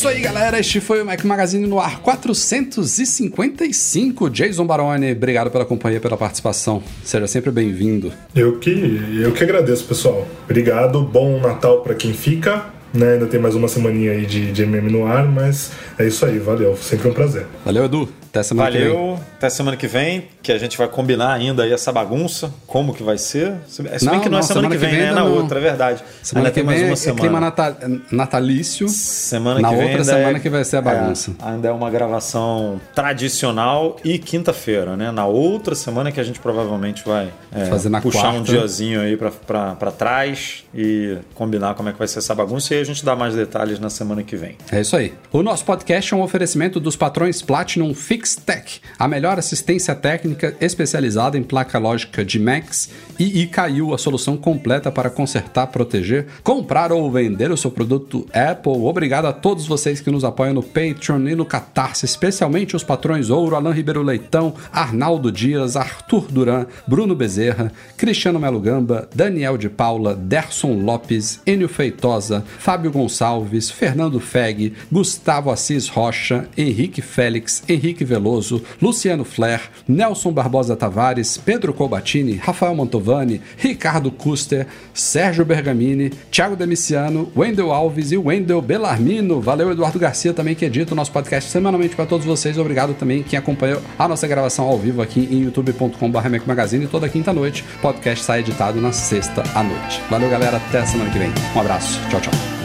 [0.00, 0.58] Isso aí, galera.
[0.58, 4.30] Este foi o Mac Magazine no ar 455.
[4.30, 6.82] Jason Baroni, obrigado pela companhia, pela participação.
[7.04, 8.10] Seja sempre bem-vindo.
[8.34, 10.26] Eu que, eu que agradeço, pessoal.
[10.44, 11.02] Obrigado.
[11.02, 12.64] Bom Natal para quem fica.
[12.94, 13.12] Né?
[13.12, 16.38] Ainda tem mais uma semaninha aí de, de MM no ar, mas é isso aí.
[16.38, 16.74] Valeu.
[16.78, 17.44] Sempre um prazer.
[17.62, 18.08] Valeu, Edu.
[18.30, 18.88] Até semana que vem.
[18.88, 22.94] Valeu, até semana que vem, que a gente vai combinar ainda aí essa bagunça, como
[22.94, 23.54] que vai ser.
[23.66, 24.98] Se bem Não, que não, não, é semana, que vem, né?
[24.98, 25.34] É ainda na não.
[25.34, 26.04] outra, é verdade.
[26.22, 27.20] Semana ainda que tem mais vem uma é semana.
[27.20, 27.76] clima nata-
[28.12, 28.88] natalício.
[28.88, 31.32] Semana Na que vem outra ainda semana é- que vai ser a bagunça.
[31.42, 35.10] É, ainda é uma gravação tradicional e quinta-feira, né?
[35.10, 38.52] Na outra semana que a gente provavelmente vai é, Fazer na puxar um quarta.
[38.52, 42.82] diazinho aí pra trás e combinar como é que vai ser essa bagunça e aí
[42.82, 44.56] a gente dá mais detalhes na semana que vem.
[44.70, 45.12] É isso aí.
[45.32, 51.38] O nosso podcast é um oferecimento dos patrões Platinum FixTech, a melhor assistência técnica especializada
[51.38, 52.90] em placa lógica de Macs
[53.20, 58.72] e ICAIU, a solução completa para consertar, proteger, comprar ou vender o seu produto Apple.
[58.72, 63.28] Obrigado a todos vocês que nos apoiam no Patreon e no Catarse, especialmente os patrões
[63.28, 69.68] Ouro, Alain Ribeiro Leitão, Arnaldo Dias, Arthur Duran, Bruno Bezerra, Cristiano Melo Gamba, Daniel de
[69.68, 78.02] Paula, Derson Lopes, Enio Feitosa, Fábio Gonçalves, Fernando Feg, Gustavo Assis Rocha, Henrique Félix, Henrique
[78.02, 83.09] Veloso, Luciano Flair, Nelson Barbosa Tavares, Pedro Colbatini, Rafael Mantovani,
[83.56, 89.40] Ricardo Custer, Sérgio Bergamini, Thiago Demiciano, Wendel Alves e Wendel Bellarmino.
[89.40, 92.58] Valeu, Eduardo Garcia, também que edita o nosso podcast semanalmente para todos vocês.
[92.58, 97.64] Obrigado também quem acompanhou a nossa gravação ao vivo aqui em youtube.com.br Magazine toda quinta-noite.
[97.80, 100.00] Podcast sai editado na sexta à noite.
[100.10, 100.56] Valeu, galera.
[100.56, 101.32] Até a semana que vem.
[101.54, 102.00] Um abraço.
[102.10, 102.59] Tchau, tchau.